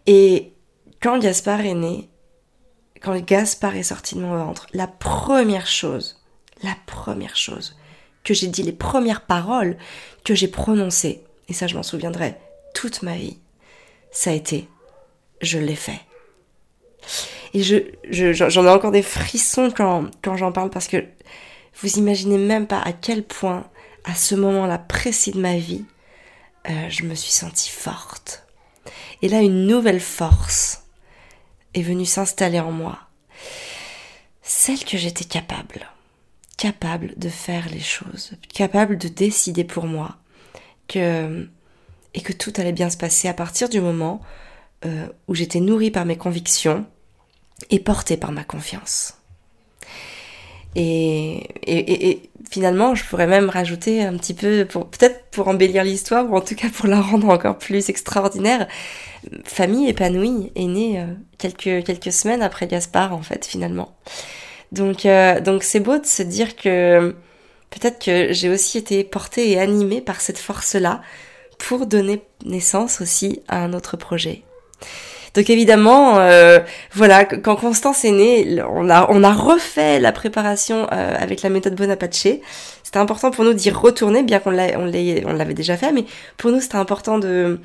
Et 0.08 0.54
quand 1.02 1.18
Gaspard 1.20 1.62
est 1.62 1.74
né, 1.74 2.10
quand 3.02 3.18
Gaspard 3.26 3.76
est 3.76 3.84
sorti 3.84 4.16
de 4.16 4.22
mon 4.22 4.36
ventre, 4.36 4.68
la 4.74 4.88
première 4.88 5.68
chose, 5.68 6.22
la 6.64 6.76
première 6.86 7.36
chose 7.36 7.76
que 8.24 8.34
j'ai 8.34 8.48
dit, 8.48 8.64
les 8.64 8.72
premières 8.72 9.26
paroles 9.26 9.78
que 10.24 10.36
j'ai 10.36 10.48
prononcées, 10.48 11.24
et 11.48 11.54
ça 11.54 11.68
je 11.68 11.76
m'en 11.76 11.84
souviendrai 11.84 12.36
toute 12.74 13.02
ma 13.02 13.16
vie, 13.16 13.38
ça 14.12 14.32
a 14.32 14.34
été 14.34 14.68
je 15.42 15.58
l'ai 15.58 15.76
fait. 15.76 16.00
Et 17.54 17.64
je, 17.64 17.82
j'en 18.34 18.66
ai 18.66 18.70
encore 18.70 18.92
des 18.92 19.02
frissons 19.02 19.72
quand, 19.76 20.10
quand 20.22 20.38
j'en 20.38 20.52
parle 20.52 20.70
parce 20.70 20.88
que 20.88 21.04
vous 21.82 21.98
imaginez 21.98 22.38
même 22.38 22.68
pas 22.68 22.80
à 22.80 22.94
quel 22.94 23.24
point, 23.24 23.66
à 24.04 24.16
ce 24.16 24.36
moment-là 24.36 24.78
précis 24.78 25.32
de 25.32 25.40
ma 25.40 25.58
vie, 25.58 25.84
euh, 26.70 26.90
je 26.90 27.04
me 27.04 27.16
suis 27.16 27.32
sentie 27.32 27.70
forte. 27.70 28.46
Et 29.22 29.30
là, 29.30 29.42
une 29.42 29.68
nouvelle 29.68 30.00
force 30.00 30.84
est 31.74 31.82
venue 31.82 32.06
s'installer 32.06 32.60
en 32.60 32.72
moi. 32.72 33.00
Celle 34.42 34.84
que 34.84 34.98
j'étais 34.98 35.26
capable, 35.26 35.90
capable 36.62 37.16
de 37.18 37.28
faire 37.28 37.68
les 37.72 37.80
choses, 37.80 38.34
capable 38.54 38.96
de 39.00 39.08
décider 39.08 39.64
pour 39.64 39.86
moi, 39.86 40.18
que 40.88 41.48
et 42.14 42.22
que 42.22 42.34
tout 42.34 42.54
allait 42.58 42.72
bien 42.72 42.92
se 42.92 42.98
passer 42.98 43.28
à 43.28 43.34
partir 43.34 43.68
du 43.68 43.82
moment 43.82 44.22
euh, 44.86 45.08
où 45.28 45.34
j'étais 45.34 45.60
nourrie 45.60 45.90
par 45.90 46.06
mes 46.06 46.18
convictions 46.18 46.86
et 47.72 47.80
portée 47.80 48.16
par 48.16 48.32
ma 48.32 48.44
confiance. 48.44 49.16
Et, 50.76 51.38
et, 51.64 52.10
et, 52.10 52.30
finalement, 52.52 52.94
je 52.94 53.06
pourrais 53.06 53.28
même 53.28 53.50
rajouter 53.50 54.04
un 54.04 54.16
petit 54.18 54.36
peu, 54.36 54.66
peut-être 54.66 55.26
pour 55.32 55.48
embellir 55.48 55.84
l'histoire, 55.84 56.30
ou 56.30 56.36
en 56.36 56.42
tout 56.42 56.56
cas 56.56 56.70
pour 56.70 56.88
la 56.88 57.02
rendre 57.02 57.30
encore 57.30 57.58
plus 57.58 57.90
extraordinaire, 57.90 58.68
famille 59.46 59.90
épanouie 59.90 60.52
est 60.56 60.66
née 60.66 61.00
euh, 61.00 61.08
quelques, 61.40 61.84
quelques 61.84 62.14
semaines 62.14 62.44
après 62.44 62.68
Gaspard, 62.68 63.14
en 63.16 63.24
fait, 63.24 63.48
finalement. 63.48 63.96
Donc, 64.72 65.06
euh, 65.06 65.40
donc 65.42 65.64
c'est 65.64 65.80
beau 65.80 65.98
de 65.98 66.06
se 66.06 66.24
dire 66.24 66.56
que 66.56 67.16
peut-être 67.70 68.04
que 68.04 68.34
j'ai 68.34 68.50
aussi 68.50 68.78
été 68.78 69.04
portée 69.04 69.52
et 69.52 69.60
animée 69.60 70.02
par 70.02 70.22
cette 70.22 70.38
force-là 70.38 71.02
pour 71.58 71.86
donner 71.86 72.22
naissance 72.46 73.02
aussi 73.02 73.42
à 73.48 73.60
un 73.64 73.74
autre 73.74 73.98
projet. 73.98 74.44
Donc 75.34 75.50
évidemment, 75.50 76.18
euh, 76.18 76.60
voilà, 76.92 77.24
quand 77.24 77.56
Constance 77.56 78.04
est 78.04 78.12
née, 78.12 78.62
on 78.70 78.90
a, 78.90 79.08
on 79.10 79.24
a 79.24 79.32
refait 79.32 80.00
la 80.00 80.12
préparation 80.12 80.88
euh, 80.92 81.16
avec 81.18 81.42
la 81.42 81.50
méthode 81.50 81.76
Bonaparte. 81.76 82.14
C'était 82.14 83.00
important 83.00 83.32
pour 83.32 83.46
nous 83.46 83.54
d'y 83.54 83.70
retourner, 83.70 84.24
bien 84.24 84.40
qu'on 84.40 84.52
l'avait 84.52 85.54
déjà 85.54 85.78
fait, 85.78 85.94
mais 85.94 86.06
pour 86.38 86.52
nous 86.52 86.60
c'était 86.60 86.76
important 86.76 87.18
de 87.18 87.60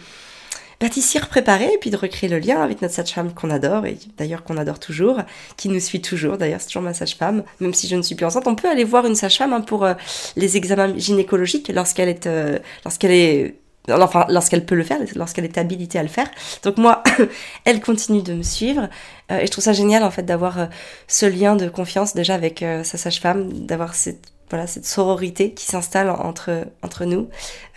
s'y 1.00 1.18
repréparer 1.18 1.72
et 1.72 1.78
puis 1.78 1.90
de 1.90 1.96
recréer 1.96 2.28
le 2.28 2.38
lien 2.38 2.60
avec 2.60 2.82
notre 2.82 2.94
sage-femme 2.94 3.32
qu'on 3.32 3.50
adore 3.50 3.86
et 3.86 3.98
d'ailleurs 4.18 4.44
qu'on 4.44 4.56
adore 4.56 4.78
toujours, 4.78 5.20
qui 5.56 5.68
nous 5.68 5.80
suit 5.80 6.02
toujours. 6.02 6.38
D'ailleurs, 6.38 6.60
c'est 6.60 6.68
toujours 6.68 6.82
ma 6.82 6.94
sage-femme, 6.94 7.44
même 7.60 7.74
si 7.74 7.88
je 7.88 7.96
ne 7.96 8.02
suis 8.02 8.14
plus 8.14 8.26
enceinte. 8.26 8.46
On 8.46 8.54
peut 8.54 8.68
aller 8.68 8.84
voir 8.84 9.06
une 9.06 9.14
sage-femme 9.14 9.52
hein, 9.52 9.60
pour 9.60 9.84
euh, 9.84 9.94
les 10.36 10.56
examens 10.56 10.96
gynécologiques 10.96 11.70
lorsqu'elle 11.74 12.08
est, 12.08 12.26
euh, 12.26 12.58
lorsqu'elle 12.84 13.12
est 13.12 13.56
enfin 13.88 14.26
lorsqu'elle 14.28 14.66
peut 14.66 14.74
le 14.74 14.82
faire, 14.82 14.98
lorsqu'elle 15.14 15.44
est 15.44 15.58
habilitée 15.58 15.98
à 15.98 16.02
le 16.02 16.08
faire. 16.08 16.28
Donc 16.64 16.76
moi, 16.76 17.04
elle 17.64 17.80
continue 17.80 18.22
de 18.22 18.34
me 18.34 18.42
suivre 18.42 18.88
euh, 19.30 19.38
et 19.38 19.46
je 19.46 19.50
trouve 19.52 19.62
ça 19.62 19.72
génial 19.72 20.02
en 20.02 20.10
fait 20.10 20.24
d'avoir 20.24 20.68
ce 21.06 21.26
lien 21.26 21.54
de 21.54 21.68
confiance 21.68 22.14
déjà 22.14 22.34
avec 22.34 22.64
sa 22.82 22.98
sage-femme, 22.98 23.66
d'avoir 23.66 23.94
cette 23.94 24.35
voilà 24.50 24.66
cette 24.66 24.86
sororité 24.86 25.52
qui 25.52 25.64
s'installe 25.66 26.10
entre 26.10 26.66
entre 26.82 27.04
nous. 27.04 27.28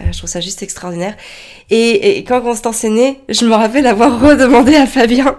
Euh, 0.01 0.05
je 0.11 0.17
trouve 0.17 0.29
ça 0.29 0.41
juste 0.41 0.63
extraordinaire. 0.63 1.15
Et, 1.69 2.17
et, 2.17 2.23
quand 2.23 2.41
Constance 2.41 2.83
est 2.83 2.89
née, 2.89 3.19
je 3.29 3.45
me 3.45 3.53
rappelle 3.53 3.87
avoir 3.87 4.19
redemandé 4.19 4.75
à 4.75 4.85
Fabien 4.85 5.37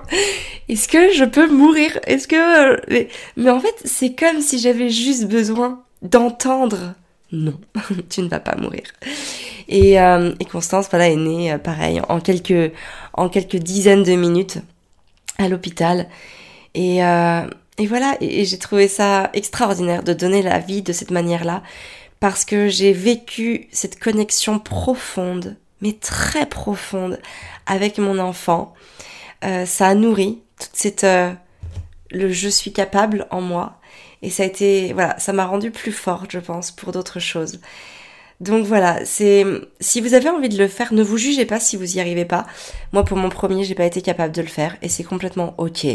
est-ce 0.70 0.86
que 0.86 1.12
je 1.12 1.24
peux 1.24 1.50
mourir? 1.50 1.98
Est-ce 2.06 2.28
que 2.28 2.80
mais, 2.88 3.08
mais, 3.36 3.50
en 3.50 3.58
fait 3.58 3.74
c'est 3.84 4.14
comme 4.14 4.40
si 4.40 4.60
j'avais 4.60 4.88
juste 4.88 5.26
besoin 5.26 5.82
d'entendre 6.02 6.94
non, 7.32 7.54
tu 8.10 8.22
ne 8.22 8.28
vas 8.28 8.40
pas 8.40 8.56
mourir. 8.56 8.82
Et, 9.68 10.00
euh, 10.00 10.32
et 10.40 10.44
Constance 10.44 10.88
voilà 10.90 11.08
est 11.08 11.16
née 11.16 11.52
euh, 11.52 11.58
pareil 11.58 12.00
en 12.08 12.20
quelques 12.20 12.72
en 13.14 13.28
quelques 13.28 13.56
dizaines 13.56 14.02
de 14.02 14.12
minutes 14.12 14.58
à 15.38 15.48
l'hôpital. 15.48 16.08
Et, 16.74 17.04
euh, 17.04 17.42
et 17.80 17.86
voilà, 17.86 18.18
et, 18.20 18.44
j'ai 18.44 18.58
trouvé 18.58 18.88
ça 18.88 19.30
extraordinaire 19.32 20.02
de 20.02 20.12
donner 20.12 20.42
la 20.42 20.58
vie 20.58 20.82
de 20.82 20.92
cette 20.92 21.10
manière-là, 21.10 21.62
parce 22.20 22.44
que 22.44 22.68
j'ai 22.68 22.92
vécu 22.92 23.68
cette 23.72 23.98
connexion 23.98 24.58
profonde, 24.58 25.56
mais 25.80 25.94
très 25.94 26.44
profonde, 26.44 27.18
avec 27.64 27.96
mon 27.96 28.18
enfant. 28.18 28.74
Euh, 29.44 29.64
ça 29.64 29.88
a 29.88 29.94
nourri 29.94 30.42
toute 30.58 30.72
cette 30.74 31.04
euh, 31.04 31.32
le 32.10 32.30
je 32.30 32.50
suis 32.50 32.74
capable 32.74 33.26
en 33.30 33.40
moi, 33.40 33.80
et 34.20 34.28
ça 34.28 34.42
a 34.42 34.46
été 34.46 34.92
voilà, 34.92 35.18
ça 35.18 35.32
m'a 35.32 35.46
rendu 35.46 35.70
plus 35.70 35.92
forte, 35.92 36.32
je 36.32 36.38
pense, 36.38 36.72
pour 36.72 36.92
d'autres 36.92 37.18
choses. 37.18 37.60
Donc 38.40 38.66
voilà, 38.66 39.06
c'est 39.06 39.46
si 39.80 40.02
vous 40.02 40.12
avez 40.12 40.28
envie 40.28 40.50
de 40.50 40.58
le 40.58 40.68
faire, 40.68 40.92
ne 40.92 41.02
vous 41.02 41.16
jugez 41.16 41.46
pas 41.46 41.60
si 41.60 41.78
vous 41.78 41.96
y 41.96 42.00
arrivez 42.00 42.26
pas. 42.26 42.46
Moi 42.92 43.06
pour 43.06 43.16
mon 43.16 43.30
premier, 43.30 43.64
j'ai 43.64 43.74
pas 43.74 43.86
été 43.86 44.02
capable 44.02 44.34
de 44.34 44.42
le 44.42 44.48
faire 44.48 44.76
et 44.82 44.90
c'est 44.90 45.04
complètement 45.04 45.54
OK. 45.56 45.86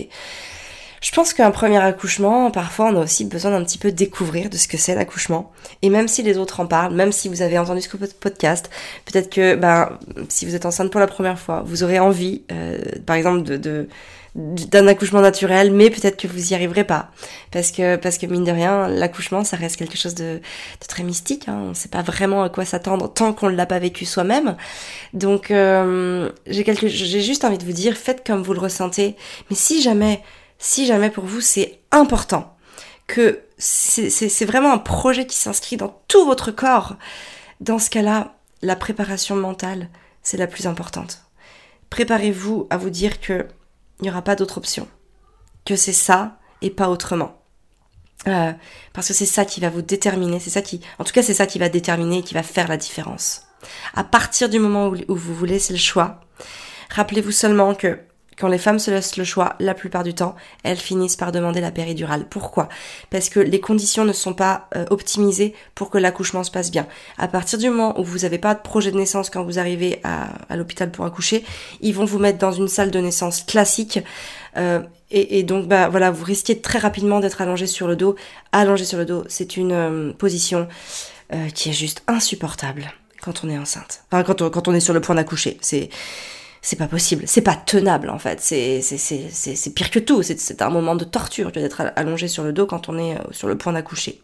Je 1.06 1.12
pense 1.12 1.34
qu'un 1.34 1.52
premier 1.52 1.78
accouchement, 1.78 2.50
parfois, 2.50 2.88
on 2.88 2.96
a 2.96 3.04
aussi 3.04 3.26
besoin 3.26 3.52
d'un 3.52 3.64
petit 3.64 3.78
peu 3.78 3.92
découvrir 3.92 4.50
de 4.50 4.58
ce 4.58 4.68
que 4.68 4.76
c'est 4.76 4.96
l'accouchement. 4.96 5.52
Et 5.84 5.90
même 5.92 6.08
si 6.08 6.24
les 6.24 6.40
autres 6.40 6.62
en 6.62 6.66
parlent, 6.66 6.96
même 6.96 7.12
si 7.12 7.30
vous 7.30 7.44
avez 7.44 7.60
entendu 7.60 7.82
ce 7.82 7.90
podcast, 8.20 8.72
peut-être 9.06 9.30
que, 9.30 9.54
ben, 9.54 10.00
si 10.30 10.48
vous 10.48 10.56
êtes 10.56 10.66
enceinte 10.66 10.90
pour 10.90 11.00
la 11.00 11.06
première 11.06 11.38
fois, 11.38 11.62
vous 11.64 11.84
aurez 11.84 12.00
envie, 12.00 12.42
euh, 12.52 12.80
par 13.06 13.18
exemple, 13.18 13.44
de, 13.44 13.88
d'un 14.34 14.88
accouchement 14.88 15.22
naturel, 15.22 15.72
mais 15.72 15.92
peut-être 15.92 16.18
que 16.18 16.28
vous 16.28 16.52
y 16.52 16.56
arriverez 16.56 16.84
pas, 16.84 17.12
parce 17.52 17.72
que 17.72 17.98
parce 17.98 18.18
que 18.18 18.26
mine 18.26 18.44
de 18.44 18.52
rien, 18.52 18.88
l'accouchement, 18.88 19.44
ça 19.44 19.58
reste 19.58 19.76
quelque 19.76 19.98
chose 19.98 20.16
de, 20.16 20.24
de 20.24 20.88
très 20.88 21.04
mystique. 21.04 21.48
Hein. 21.48 21.60
On 21.66 21.70
ne 21.70 21.74
sait 21.76 21.88
pas 21.88 22.02
vraiment 22.02 22.42
à 22.42 22.50
quoi 22.50 22.66
s'attendre 22.66 23.14
tant 23.14 23.32
qu'on 23.32 23.52
ne 23.52 23.56
l'a 23.56 23.68
pas 23.68 23.78
vécu 23.78 24.06
soi-même. 24.06 24.58
Donc 25.14 25.52
euh, 25.52 26.32
j'ai 26.48 26.66
j'ai 26.66 27.22
juste 27.22 27.46
envie 27.46 27.60
de 27.60 27.64
vous 27.64 27.74
dire, 27.74 27.96
faites 27.96 28.26
comme 28.26 28.42
vous 28.42 28.54
le 28.54 28.60
ressentez. 28.60 29.16
Mais 29.52 29.56
si 29.56 29.84
jamais 29.84 30.20
si 30.58 30.86
jamais 30.86 31.10
pour 31.10 31.26
vous 31.26 31.42
c'est 31.42 31.80
important, 31.92 32.56
que 33.08 33.42
c'est 33.58 34.46
vraiment 34.46 34.74
un 34.74 34.78
projet 34.78 35.28
qui 35.28 35.36
s'inscrit 35.36 35.78
dans 35.78 36.02
tout 36.08 36.26
votre 36.26 36.52
corps, 36.52 36.96
dans 37.62 37.80
ce 37.80 37.90
cas-là, 37.90 38.36
la 38.62 38.76
préparation 38.76 39.36
mentale, 39.36 39.90
c'est 40.24 40.38
la 40.38 40.48
plus 40.48 40.68
importante. 40.68 41.22
Préparez-vous 41.90 42.68
à 42.70 42.78
vous 42.78 42.90
dire 42.90 43.22
que 43.22 43.48
il 44.00 44.04
n'y 44.04 44.10
aura 44.10 44.22
pas 44.22 44.36
d'autre 44.36 44.58
option, 44.58 44.88
que 45.64 45.76
c'est 45.76 45.94
ça 45.94 46.38
et 46.62 46.70
pas 46.70 46.90
autrement. 46.90 47.42
Euh, 48.28 48.52
parce 48.94 49.08
que 49.08 49.14
c'est 49.14 49.26
ça 49.26 49.46
qui 49.46 49.60
va 49.60 49.70
vous 49.70 49.82
déterminer, 49.82 50.40
c'est 50.40 50.50
ça 50.50 50.62
qui, 50.62 50.82
en 51.00 51.04
tout 51.04 51.14
cas, 51.14 51.22
c'est 51.22 51.34
ça 51.34 51.46
qui 51.46 51.60
va 51.60 51.70
déterminer 51.70 52.20
et 52.20 52.24
qui 52.24 52.34
va 52.34 52.44
faire 52.44 52.68
la 52.68 52.78
différence. 52.78 53.44
À 53.94 54.04
partir 54.04 54.50
du 54.50 54.60
moment 54.60 54.88
où, 54.88 55.16
vous 55.16 55.36
vous 55.36 55.46
laissez 55.46 55.74
le 55.74 55.80
choix, 55.80 56.22
rappelez-vous 56.90 57.32
seulement 57.32 57.76
que 57.76 58.00
quand 58.38 58.48
les 58.48 58.58
femmes 58.58 58.80
se 58.80 58.92
laissent 58.92 59.18
le 59.18 59.24
choix, 59.24 59.56
la 59.60 59.74
plupart 59.74 60.04
du 60.04 60.14
temps, 60.14 60.36
elles 60.64 60.78
finissent 60.78 61.16
par 61.16 61.32
demander 61.32 61.62
la 61.62 61.72
péridurale. 61.72 62.26
Pourquoi? 62.30 62.68
Parce 63.10 63.30
que 63.30 63.40
les 63.40 63.60
conditions 63.60 64.04
ne 64.04 64.14
sont 64.14 64.34
pas 64.34 64.68
euh, 64.76 64.86
optimisées 64.90 65.54
pour 65.74 65.90
que 65.90 65.98
l'accouchement 65.98 66.44
se 66.44 66.52
passe 66.52 66.72
bien. 66.72 66.88
À 67.18 67.28
partir 67.28 67.60
du 67.60 67.70
moment 67.70 68.00
où 68.00 68.04
vous 68.04 68.20
n'avez 68.20 68.38
pas 68.38 68.54
de 68.54 68.62
projet 68.62 68.92
de 68.92 68.98
naissance 68.98 69.30
quand 69.30 69.44
vous 69.44 69.58
arrivez 69.58 70.02
à, 70.04 70.56
l'hôpital 70.56 70.92
pour 70.92 71.06
accoucher, 71.06 71.44
ils 71.82 71.94
vont 71.94 72.06
vous 72.06 72.20
mettre 72.20 72.38
dans 72.38 72.52
une 72.52 72.68
salle 72.68 72.92
de 72.92 73.00
naissance 73.00 73.44
classique. 73.44 74.00
Euh, 74.58 74.82
et, 75.12 75.44
donc, 75.44 75.68
bah 75.68 75.88
voilà, 75.88 76.12
vous 76.12 76.26
risquez 76.26 76.60
très 76.60 76.80
rapidement 76.80 77.22
d'être 77.22 77.40
allongé 77.40 77.68
sur 77.68 77.88
le 77.88 77.96
dos. 77.96 78.16
Allongé 78.52 78.84
sur 78.84 78.98
le 78.98 79.06
dos, 79.06 79.24
c'est 79.30 79.56
une 79.56 79.72
euh, 79.72 80.14
position 80.14 80.68
qui 81.56 81.70
est 81.70 81.74
juste 81.74 82.04
insupportable 82.08 82.94
quand 83.20 83.44
on 83.44 83.50
est 83.50 83.58
enceinte. 83.58 84.04
Enfin, 84.12 84.24
quand 84.24 84.48
quand 84.52 84.68
on 84.68 84.74
est 84.74 84.80
sur 84.80 84.94
le 84.94 85.02
point 85.02 85.16
d'accoucher. 85.16 85.58
C'est 85.60 85.90
c'est 86.66 86.78
pas 86.78 86.88
possible, 86.88 87.26
c'est 87.28 87.42
pas 87.44 87.56
tenable 87.56 88.10
en 88.10 88.18
fait, 88.18 88.42
c'est 88.42 88.82
pire 89.76 89.92
que 89.92 90.00
tout, 90.00 90.24
c'est 90.24 90.62
un 90.64 90.70
moment 90.72 90.96
de 90.96 91.06
torture 91.06 91.52
d'être 91.52 91.94
allongé 91.96 92.28
sur 92.28 92.44
le 92.44 92.54
dos 92.54 92.66
quand 92.66 92.90
on 92.90 92.98
est 92.98 93.14
euh, 93.14 93.22
sur 93.30 93.48
le 93.48 93.56
point 93.56 93.74
d'accoucher. 93.74 94.20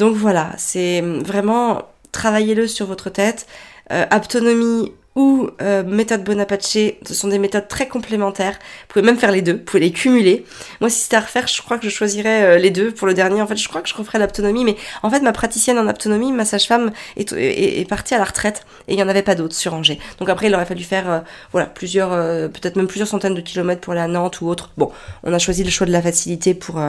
Donc 0.00 0.16
voilà, 0.16 0.50
c'est 0.56 1.00
vraiment 1.00 1.82
travaillez-le 2.10 2.66
sur 2.66 2.86
votre 2.86 3.10
tête. 3.10 3.46
Euh, 3.92 4.04
autonomie 4.12 4.92
ou 5.14 5.50
euh, 5.60 5.82
méthode 5.82 6.24
Bonaparte, 6.24 6.62
ce 6.62 7.14
sont 7.14 7.28
des 7.28 7.38
méthodes 7.38 7.68
très 7.68 7.86
complémentaires. 7.86 8.54
Vous 8.54 8.86
pouvez 8.88 9.04
même 9.04 9.18
faire 9.18 9.30
les 9.30 9.42
deux, 9.42 9.54
vous 9.54 9.58
pouvez 9.58 9.80
les 9.80 9.92
cumuler. 9.92 10.44
Moi, 10.80 10.88
si 10.88 11.00
c'était 11.00 11.16
à 11.16 11.20
refaire, 11.20 11.46
je 11.46 11.60
crois 11.60 11.78
que 11.78 11.84
je 11.84 11.90
choisirais 11.90 12.44
euh, 12.44 12.58
les 12.58 12.70
deux 12.70 12.92
pour 12.92 13.06
le 13.06 13.14
dernier. 13.14 13.42
En 13.42 13.46
fait, 13.46 13.56
je 13.56 13.68
crois 13.68 13.82
que 13.82 13.88
je 13.88 13.94
referais 13.94 14.18
l'autonomie, 14.18 14.64
mais 14.64 14.76
en 15.02 15.10
fait, 15.10 15.20
ma 15.20 15.32
praticienne 15.32 15.78
en 15.78 15.88
autonomie, 15.88 16.32
ma 16.32 16.44
sage-femme, 16.44 16.92
est, 17.16 17.30
est, 17.32 17.88
partie 17.88 18.14
à 18.14 18.18
la 18.18 18.24
retraite 18.24 18.64
et 18.88 18.94
il 18.94 18.96
n'y 18.96 19.02
en 19.02 19.08
avait 19.08 19.22
pas 19.22 19.34
d'autres 19.34 19.54
sur 19.54 19.74
Angers. 19.74 19.98
Donc 20.18 20.30
après, 20.30 20.46
il 20.46 20.54
aurait 20.54 20.64
fallu 20.64 20.82
faire, 20.82 21.10
euh, 21.10 21.20
voilà, 21.52 21.66
plusieurs, 21.66 22.10
peut-être 22.50 22.76
même 22.76 22.86
plusieurs 22.86 23.08
centaines 23.08 23.34
de 23.34 23.40
kilomètres 23.40 23.80
pour 23.80 23.92
aller 23.92 24.02
à 24.02 24.08
Nantes 24.08 24.40
ou 24.40 24.48
autre. 24.48 24.70
Bon, 24.78 24.90
on 25.24 25.32
a 25.32 25.38
choisi 25.38 25.62
le 25.64 25.70
choix 25.70 25.86
de 25.86 25.92
la 25.92 26.00
facilité 26.00 26.54
pour 26.54 26.80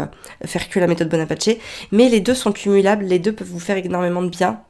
faire 0.45 0.69
que 0.69 0.79
la 0.79 0.88
méthode 0.88 1.09
Bonaparte, 1.09 1.49
mais 1.91 2.09
les 2.09 2.19
deux 2.19 2.36
sont 2.36 2.51
cumulables, 2.51 3.05
les 3.05 3.19
deux 3.19 3.33
peuvent 3.33 3.47
vous 3.47 3.59
faire 3.59 3.77
énormément 3.77 4.21
de 4.21 4.29
bien 4.29 4.62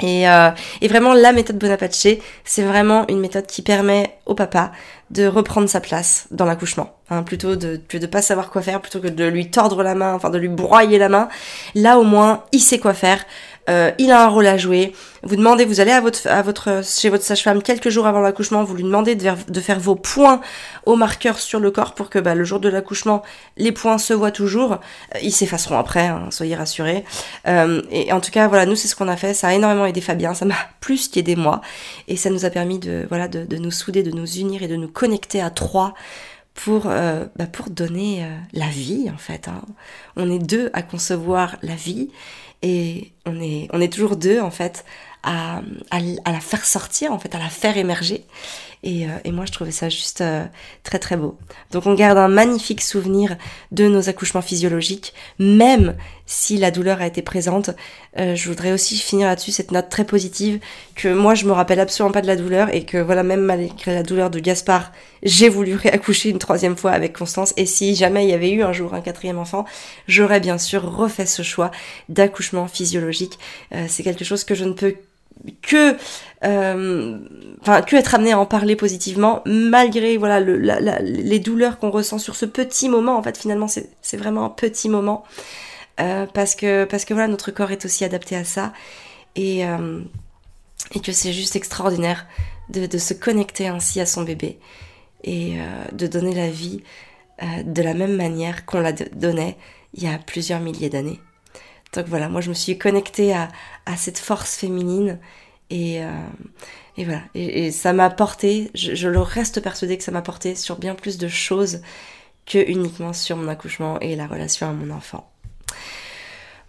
et, 0.00 0.28
euh, 0.28 0.50
et, 0.80 0.88
vraiment, 0.88 1.12
la 1.12 1.32
méthode 1.32 1.58
Bonaparte, 1.58 1.92
c'est 1.92 2.62
vraiment 2.62 3.06
une 3.08 3.20
méthode 3.20 3.46
qui 3.46 3.62
permet 3.62 4.16
au 4.26 4.34
papa 4.34 4.72
de 5.10 5.26
reprendre 5.26 5.68
sa 5.68 5.80
place 5.80 6.26
dans 6.30 6.46
l'accouchement. 6.46 6.96
Hein, 7.10 7.22
plutôt 7.22 7.56
de 7.56 7.78
ne 7.92 8.06
pas 8.06 8.22
savoir 8.22 8.50
quoi 8.50 8.62
faire, 8.62 8.80
plutôt 8.80 9.00
que 9.00 9.08
de 9.08 9.24
lui 9.24 9.50
tordre 9.50 9.82
la 9.82 9.94
main, 9.94 10.14
enfin 10.14 10.30
de 10.30 10.38
lui 10.38 10.48
broyer 10.48 10.98
la 10.98 11.10
main. 11.10 11.28
Là, 11.74 11.98
au 11.98 12.04
moins, 12.04 12.44
il 12.52 12.60
sait 12.60 12.78
quoi 12.78 12.94
faire. 12.94 13.22
Euh, 13.70 13.92
il 13.98 14.10
a 14.10 14.24
un 14.24 14.28
rôle 14.28 14.46
à 14.46 14.56
jouer. 14.56 14.92
Vous 15.22 15.36
demandez, 15.36 15.64
vous 15.64 15.78
allez 15.78 15.92
à 15.92 16.00
votre, 16.00 16.26
à 16.26 16.42
votre, 16.42 16.82
chez 16.84 17.08
votre 17.08 17.22
sage-femme 17.22 17.62
quelques 17.62 17.90
jours 17.90 18.06
avant 18.06 18.20
l'accouchement, 18.20 18.64
vous 18.64 18.74
lui 18.74 18.82
demandez 18.82 19.14
de, 19.14 19.60
faire 19.60 19.78
vos 19.78 19.94
points 19.94 20.40
au 20.84 20.96
marqueur 20.96 21.38
sur 21.38 21.60
le 21.60 21.70
corps 21.70 21.94
pour 21.94 22.10
que 22.10 22.18
bah, 22.18 22.34
le 22.34 22.42
jour 22.42 22.58
de 22.58 22.68
l'accouchement, 22.68 23.22
les 23.56 23.70
points 23.70 23.98
se 23.98 24.14
voient 24.14 24.32
toujours. 24.32 24.72
Euh, 24.72 25.18
ils 25.22 25.32
s'effaceront 25.32 25.78
après, 25.78 26.08
hein, 26.08 26.28
soyez 26.30 26.56
rassurés. 26.56 27.04
Euh, 27.46 27.82
et 27.92 28.12
en 28.12 28.20
tout 28.20 28.32
cas, 28.32 28.48
voilà, 28.48 28.66
nous 28.66 28.74
c'est 28.74 28.88
ce 28.88 28.96
qu'on 28.96 29.08
a 29.08 29.16
fait. 29.16 29.32
Ça 29.32 29.48
a 29.48 29.54
énormément 29.54 29.86
aidé 29.86 30.00
Fabien, 30.00 30.34
ça 30.34 30.44
m'a 30.44 30.56
plus 30.80 31.08
qu'aidé 31.08 31.36
moi, 31.36 31.60
et 32.08 32.16
ça 32.16 32.30
nous 32.30 32.44
a 32.44 32.50
permis 32.50 32.80
de, 32.80 33.06
voilà, 33.08 33.28
de, 33.28 33.56
nous 33.56 33.70
souder, 33.70 34.02
de 34.02 34.10
nous 34.10 34.26
unir 34.38 34.62
et 34.64 34.68
de 34.68 34.76
nous 34.76 34.88
connecter 34.88 35.40
à 35.40 35.50
trois 35.50 35.94
pour, 36.54 36.82
bah 36.82 37.46
pour 37.50 37.70
donner 37.70 38.26
la 38.52 38.66
vie 38.66 39.08
en 39.12 39.16
fait. 39.16 39.48
Hein. 39.48 39.62
On 40.16 40.30
est 40.30 40.38
deux 40.38 40.70
à 40.74 40.82
concevoir 40.82 41.56
la 41.62 41.74
vie 41.74 42.10
et 42.62 43.12
on 43.26 43.40
est, 43.40 43.92
toujours 43.92 44.16
deux 44.16 44.40
en 44.40 44.50
fait 44.50 44.84
à, 45.22 45.58
à, 45.90 45.98
à, 46.24 46.32
la 46.32 46.40
faire 46.40 46.64
sortir 46.64 47.12
en 47.12 47.18
fait, 47.18 47.34
à 47.34 47.38
la 47.38 47.48
faire 47.48 47.76
émerger. 47.76 48.24
Et, 48.84 49.06
euh, 49.06 49.10
et 49.24 49.30
moi 49.30 49.44
je 49.46 49.52
trouvais 49.52 49.70
ça 49.70 49.88
juste 49.88 50.22
euh, 50.22 50.44
très 50.82 50.98
très 50.98 51.16
beau. 51.16 51.38
Donc 51.70 51.86
on 51.86 51.94
garde 51.94 52.18
un 52.18 52.26
magnifique 52.26 52.80
souvenir 52.80 53.36
de 53.70 53.86
nos 53.86 54.08
accouchements 54.08 54.42
physiologiques, 54.42 55.14
même 55.38 55.96
si 56.26 56.56
la 56.56 56.72
douleur 56.72 57.00
a 57.00 57.06
été 57.06 57.22
présente. 57.22 57.70
Euh, 58.18 58.34
je 58.34 58.48
voudrais 58.48 58.72
aussi 58.72 58.96
finir 58.96 59.28
là-dessus 59.28 59.52
cette 59.52 59.70
note 59.70 59.88
très 59.88 60.04
positive 60.04 60.58
que 60.96 61.14
moi 61.14 61.36
je 61.36 61.44
me 61.44 61.52
rappelle 61.52 61.78
absolument 61.78 62.12
pas 62.12 62.22
de 62.22 62.26
la 62.26 62.34
douleur 62.34 62.74
et 62.74 62.84
que 62.84 62.98
voilà 62.98 63.22
même 63.22 63.42
malgré 63.42 63.94
la 63.94 64.02
douleur 64.02 64.30
de 64.30 64.40
Gaspard, 64.40 64.90
j'ai 65.22 65.48
voulu 65.48 65.76
réaccoucher 65.76 66.30
une 66.30 66.38
troisième 66.38 66.76
fois 66.76 66.90
avec 66.90 67.16
Constance. 67.16 67.54
Et 67.56 67.66
si 67.66 67.94
jamais 67.94 68.24
il 68.24 68.30
y 68.30 68.34
avait 68.34 68.50
eu 68.50 68.64
un 68.64 68.72
jour 68.72 68.94
un 68.94 69.00
quatrième 69.00 69.38
enfant, 69.38 69.64
j'aurais 70.08 70.40
bien 70.40 70.58
sûr 70.58 70.82
refait 70.82 71.26
ce 71.26 71.42
choix 71.42 71.70
d'accouchement 72.08 72.66
physiologique. 72.66 73.38
c'est 73.86 74.02
quelque 74.02 74.24
chose 74.24 74.42
que 74.42 74.56
je 74.56 74.64
ne 74.64 74.72
peux 74.72 74.96
que 75.62 75.96
euh, 76.44 77.18
que 77.86 77.96
être 77.96 78.14
amené 78.14 78.32
à 78.32 78.38
en 78.38 78.46
parler 78.46 78.76
positivement 78.76 79.42
malgré 79.46 80.16
voilà 80.16 80.40
le, 80.40 80.56
les 81.00 81.38
douleurs 81.38 81.78
qu'on 81.78 81.90
ressent 81.90 82.18
sur 82.18 82.34
ce 82.34 82.46
petit 82.46 82.88
moment 82.88 83.16
en 83.16 83.22
fait 83.22 83.38
finalement 83.38 83.68
c'est 83.68 84.16
vraiment 84.16 84.44
un 84.44 84.50
petit 84.50 84.88
moment 84.88 85.24
euh, 86.00 86.26
parce 86.32 86.54
que 86.54 86.84
parce 86.84 87.04
que 87.04 87.14
voilà 87.14 87.28
notre 87.28 87.50
corps 87.50 87.70
est 87.70 87.84
aussi 87.84 88.04
adapté 88.04 88.36
à 88.36 88.44
ça 88.44 88.72
et 89.36 89.66
euh, 89.66 90.00
et 90.94 91.00
que 91.00 91.12
c'est 91.12 91.32
juste 91.32 91.56
extraordinaire 91.56 92.26
de, 92.68 92.86
de, 92.86 92.98
se 92.98 93.14
connecter 93.14 93.68
ainsi 93.68 94.00
à 94.00 94.06
son 94.06 94.22
bébé 94.22 94.58
et 95.24 95.56
de 95.92 96.06
donner 96.06 96.34
la 96.34 96.50
vie 96.50 96.82
de 97.64 97.82
la 97.82 97.94
même 97.94 98.16
manière 98.16 98.66
qu'on 98.66 98.80
la 98.80 98.92
donnait 98.92 99.56
il 99.94 100.02
y 100.02 100.08
a 100.08 100.18
plusieurs 100.18 100.60
milliers 100.60 100.90
d'années. 100.90 101.20
Donc 101.92 102.06
voilà, 102.06 102.28
moi 102.28 102.40
je 102.40 102.48
me 102.48 102.54
suis 102.54 102.78
connectée 102.78 103.34
à, 103.34 103.48
à 103.86 103.96
cette 103.96 104.18
force 104.18 104.56
féminine 104.56 105.18
et, 105.70 106.04
euh, 106.04 106.10
et 106.96 107.04
voilà, 107.04 107.22
et, 107.34 107.70
ça 107.70 107.92
m'a 107.92 108.10
porté, 108.10 108.70
je, 108.74 109.08
le 109.08 109.20
reste 109.20 109.60
persuadée 109.62 109.96
que 109.98 110.04
ça 110.04 110.12
m'a 110.12 110.22
porté 110.22 110.54
sur 110.54 110.78
bien 110.78 110.94
plus 110.94 111.18
de 111.18 111.28
choses 111.28 111.82
que 112.46 112.58
uniquement 112.70 113.12
sur 113.12 113.36
mon 113.36 113.48
accouchement 113.48 113.98
et 114.00 114.16
la 114.16 114.26
relation 114.26 114.68
à 114.68 114.72
mon 114.72 114.90
enfant. 114.94 115.31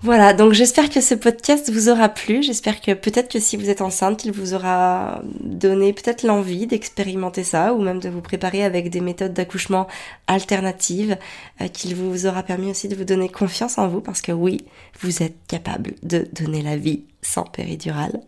Voilà, 0.03 0.33
donc 0.33 0.51
j'espère 0.51 0.89
que 0.89 0.99
ce 0.99 1.15
podcast 1.15 1.71
vous 1.71 1.87
aura 1.87 2.09
plu. 2.09 2.43
J'espère 2.43 2.81
que 2.81 2.91
peut-être 2.91 3.31
que 3.31 3.39
si 3.39 3.55
vous 3.55 3.69
êtes 3.69 3.79
enceinte, 3.79 4.25
il 4.25 4.33
vous 4.33 4.53
aura 4.53 5.21
donné 5.39 5.93
peut-être 5.93 6.23
l'envie 6.23 6.67
d'expérimenter 6.67 7.45
ça 7.45 7.73
ou 7.73 7.81
même 7.81 8.01
de 8.01 8.09
vous 8.09 8.19
préparer 8.19 8.65
avec 8.65 8.89
des 8.89 8.99
méthodes 8.99 9.31
d'accouchement 9.31 9.87
alternatives, 10.27 11.17
euh, 11.61 11.69
qu'il 11.69 11.95
vous 11.95 12.25
aura 12.25 12.43
permis 12.43 12.69
aussi 12.69 12.89
de 12.89 12.97
vous 12.97 13.05
donner 13.05 13.29
confiance 13.29 13.77
en 13.77 13.87
vous 13.87 14.01
parce 14.01 14.21
que 14.21 14.33
oui, 14.33 14.65
vous 14.99 15.23
êtes 15.23 15.37
capable 15.47 15.93
de 16.03 16.27
donner 16.33 16.61
la 16.61 16.75
vie 16.75 17.05
sans 17.21 17.43
péridurale. 17.43 18.19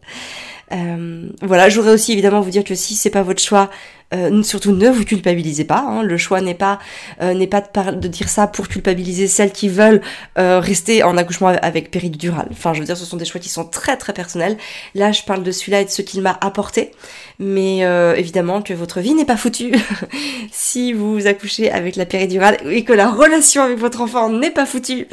Euh, 0.72 1.30
voilà, 1.42 1.68
j'aurais 1.68 1.92
aussi 1.92 2.14
évidemment 2.14 2.40
vous 2.40 2.52
dire 2.52 2.64
que 2.64 2.76
si 2.76 2.96
c'est 2.96 3.10
pas 3.10 3.22
votre 3.22 3.42
choix, 3.42 3.70
euh, 4.16 4.44
surtout 4.44 4.72
ne 4.72 4.90
vous 4.90 5.06
culpabilisez 5.06 5.66
pas. 5.66 5.86
Hein. 5.88 6.04
Le 6.04 6.18
choix 6.18 6.42
n'est 6.42 6.56
pas 6.56 6.80
euh, 7.22 7.34
n'est 7.34 7.48
pas 7.48 7.62
de, 7.62 8.08
dire 8.08 8.30
ça 8.30 8.48
pour 8.48 8.68
culpabiliser 8.68 9.28
celles 9.28 9.52
qui 9.52 9.70
veulent 9.70 10.02
euh, 10.38 10.60
rester 10.60 11.04
en 11.04 11.18
accouchement 11.18 11.48
avec 11.48 11.92
péridurale. 11.92 12.48
Enfin, 12.52 12.74
je 12.74 12.80
veux 12.80 12.86
dire, 12.86 12.98
ce 12.98 13.06
sont 13.06 13.18
des 13.18 13.26
choix 13.26 13.42
qui 13.42 13.50
sont 13.50 13.66
très 13.66 13.98
très 13.98 14.14
personnels. 14.14 14.58
Là, 14.94 15.12
je 15.12 15.24
parle 15.24 15.44
de 15.44 15.52
celui-là 15.52 15.82
et 15.82 15.86
de 15.86 15.90
ce 15.90 16.02
qu'il 16.02 16.22
m'a 16.22 16.38
apporté, 16.42 16.92
mais 17.40 17.80
évidemment 18.18 18.62
que 18.62 18.74
votre 18.74 19.00
vie 19.00 19.14
n'est 19.14 19.26
pas 19.26 19.38
foutue 19.38 19.74
si 20.52 20.94
vous 20.94 21.28
accouchez 21.28 21.72
avec 21.72 21.96
la 21.96 22.06
péridurale 22.06 22.58
et 22.70 22.84
que 22.84 22.94
la 22.94 23.10
relation 23.10 23.64
avec 23.64 23.78
votre 23.78 24.02
enfant 24.02 24.30
n'est 24.30 24.52
pas 24.52 24.66
foutue 24.66 25.08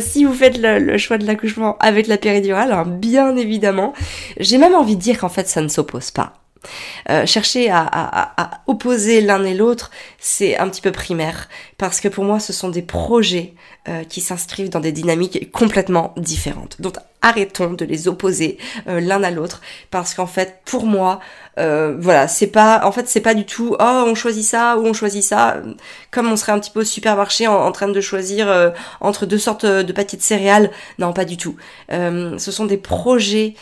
si 0.00 0.24
vous 0.24 0.32
faites 0.32 0.58
le, 0.58 0.96
choix 0.98 1.18
de 1.18 1.26
l'accouchement 1.26 1.76
avec 1.78 2.06
la 2.06 2.16
péridurale. 2.16 2.72
Hein, 2.72 2.84
bien 2.86 3.36
évidemment, 3.36 3.92
j'ai 4.38 4.58
même 4.58 4.74
envie 4.74 4.96
de 4.96 5.02
dire 5.02 5.18
qu'en 5.18 5.28
fait, 5.28 5.48
ça 5.48 5.60
ne 5.60 5.68
s'oppose 5.68 6.10
pas. 6.10 6.34
Euh, 7.08 7.26
chercher 7.26 7.70
à, 7.70 8.62
opposer 8.66 9.20
l'un 9.20 9.44
et 9.44 9.54
l'autre, 9.54 9.90
c'est 10.18 10.56
un 10.56 10.68
petit 10.68 10.80
peu 10.80 10.92
primaire, 10.92 11.48
parce 11.78 12.00
que 12.00 12.08
pour 12.08 12.24
moi, 12.24 12.40
ce 12.40 12.52
sont 12.52 12.68
des 12.68 12.82
projets 12.82 13.54
euh, 13.88 14.04
qui 14.04 14.20
s'inscrivent 14.20 14.68
dans 14.68 14.80
des 14.80 14.92
dynamiques 14.92 15.50
complètement 15.52 16.12
différentes. 16.16 16.80
Donc 16.80 16.96
arrêtons 17.20 17.72
de 17.72 17.84
les 17.84 18.06
opposer 18.06 18.58
euh, 18.88 19.00
l'un 19.00 19.22
à 19.22 19.30
l'autre, 19.30 19.60
parce 19.90 20.14
qu'en 20.14 20.26
fait, 20.26 20.60
pour 20.64 20.86
moi, 20.86 21.20
voilà, 21.56 22.28
c'est 22.28 22.46
pas, 22.46 22.82
en 22.84 22.92
fait, 22.92 23.08
c'est 23.08 23.20
pas 23.20 23.34
du 23.34 23.44
tout, 23.44 23.74
oh, 23.80 24.04
on 24.06 24.14
choisit 24.14 24.44
ça 24.44 24.78
ou 24.78 24.86
on 24.86 24.92
choisit 24.92 25.24
ça, 25.24 25.56
comme 26.12 26.30
on 26.30 26.36
serait 26.36 26.52
un 26.52 26.60
petit 26.60 26.70
peu 26.70 26.82
au 26.82 26.84
supermarché 26.84 27.48
en, 27.48 27.72
train 27.72 27.88
de 27.88 28.00
choisir 28.00 28.72
entre 29.00 29.26
deux 29.26 29.38
sortes 29.38 29.66
de 29.66 29.92
paquets 29.92 30.16
de 30.16 30.22
céréales. 30.22 30.70
Non, 31.00 31.12
pas 31.12 31.24
du 31.24 31.36
tout. 31.36 31.56
ce 31.90 32.36
sont 32.38 32.64
des 32.64 32.76
projets 32.76 33.54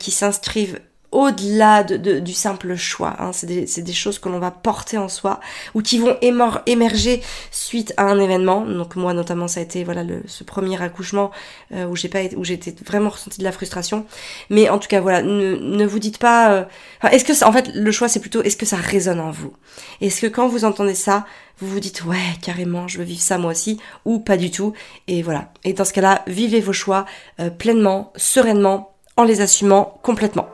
qui 0.00 0.10
s'inscrivent 0.10 0.80
au-delà 1.14 1.84
de, 1.84 2.18
du 2.18 2.32
simple 2.32 2.74
choix. 2.74 3.14
Hein. 3.20 3.30
C'est 3.32 3.46
des, 3.46 3.92
choses 3.92 4.18
que 4.18 4.28
l'on 4.28 4.40
va 4.40 4.50
porter 4.50 4.98
en 4.98 5.08
soi 5.08 5.38
ou 5.74 5.80
qui 5.80 5.98
vont 5.98 6.16
émerger 6.20 7.22
suite 7.52 7.94
à 7.96 8.02
un 8.02 8.18
événement. 8.18 8.62
Donc 8.62 8.96
moi 8.96 9.14
notamment 9.14 9.46
ça 9.46 9.60
a 9.60 9.62
été 9.62 9.84
voilà 9.84 10.02
ce 10.26 10.42
premier 10.42 10.82
accouchement 10.82 11.30
euh, 11.72 11.86
où 11.86 11.94
j'ai 11.94 12.08
pas 12.08 12.18
où 12.36 12.44
j'ai 12.44 12.58
vraiment 12.84 13.10
ressenti 13.10 13.38
de 13.38 13.44
la 13.44 13.52
frustration. 13.52 14.04
Mais 14.50 14.68
en 14.68 14.78
tout 14.78 14.88
cas 14.88 15.00
voilà 15.00 15.22
ne, 15.22 15.54
ne 15.54 15.86
vous 15.86 16.00
dites 16.00 16.18
pas. 16.18 16.50
Euh, 16.52 16.64
est-ce 17.12 17.24
que 17.24 17.44
en 17.44 17.52
fait 17.52 17.70
le 17.72 17.92
choix 17.92 18.08
c'est 18.08 18.20
plutôt 18.20 18.42
est-ce 18.42 18.56
que 18.56 18.66
ça 18.66 18.76
résonne 18.76 19.20
en 19.20 19.30
vous? 19.30 19.52
Est-ce 20.00 20.20
que 20.20 20.26
quand 20.26 20.48
vous 20.48 20.64
entendez 20.64 20.96
ça 20.96 21.24
vous 21.60 21.68
vous 21.68 21.80
dites 21.80 22.04
ouais 22.04 22.16
carrément 22.42 22.88
je 22.88 22.98
veux 22.98 23.04
vivre 23.04 23.22
ça 23.22 23.38
moi 23.38 23.52
aussi 23.52 23.78
ou 24.04 24.18
pas 24.18 24.36
du 24.36 24.50
tout? 24.50 24.72
Et 25.06 25.22
voilà 25.22 25.52
et 25.62 25.74
dans 25.74 25.84
ce 25.84 25.92
cas-là 25.92 26.24
vivez 26.26 26.60
vos 26.60 26.72
choix 26.72 27.06
euh, 27.38 27.50
pleinement 27.50 28.12
sereinement 28.16 28.96
en 29.16 29.22
les 29.22 29.40
assumant 29.40 30.00
complètement. 30.02 30.48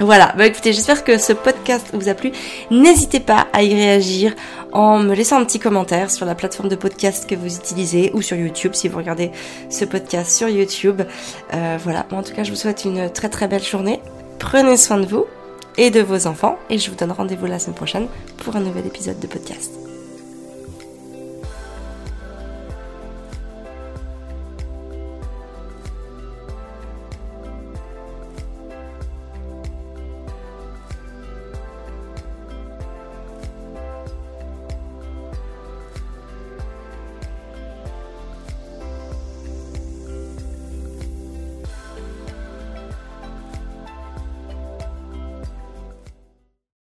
Voilà, 0.00 0.32
bah 0.38 0.46
écoutez, 0.46 0.72
j'espère 0.72 1.02
que 1.02 1.18
ce 1.18 1.32
podcast 1.32 1.88
vous 1.92 2.08
a 2.08 2.14
plu. 2.14 2.30
N'hésitez 2.70 3.18
pas 3.18 3.48
à 3.52 3.64
y 3.64 3.74
réagir 3.74 4.34
en 4.72 4.98
me 5.00 5.12
laissant 5.14 5.40
un 5.40 5.44
petit 5.44 5.58
commentaire 5.58 6.10
sur 6.10 6.24
la 6.24 6.36
plateforme 6.36 6.68
de 6.68 6.76
podcast 6.76 7.28
que 7.28 7.34
vous 7.34 7.56
utilisez 7.56 8.12
ou 8.14 8.22
sur 8.22 8.36
YouTube 8.36 8.74
si 8.74 8.86
vous 8.86 8.98
regardez 8.98 9.32
ce 9.70 9.84
podcast 9.84 10.30
sur 10.30 10.48
YouTube. 10.48 11.02
Euh, 11.52 11.78
voilà, 11.82 12.06
en 12.12 12.22
tout 12.22 12.32
cas, 12.32 12.44
je 12.44 12.50
vous 12.50 12.56
souhaite 12.56 12.84
une 12.84 13.10
très 13.10 13.28
très 13.28 13.48
belle 13.48 13.64
journée. 13.64 14.00
Prenez 14.38 14.76
soin 14.76 14.98
de 14.98 15.06
vous 15.06 15.24
et 15.76 15.90
de 15.90 16.00
vos 16.00 16.28
enfants 16.28 16.58
et 16.70 16.78
je 16.78 16.90
vous 16.90 16.96
donne 16.96 17.12
rendez-vous 17.12 17.46
la 17.46 17.58
semaine 17.58 17.74
prochaine 17.74 18.06
pour 18.36 18.54
un 18.54 18.60
nouvel 18.60 18.86
épisode 18.86 19.18
de 19.18 19.26
podcast. 19.26 19.87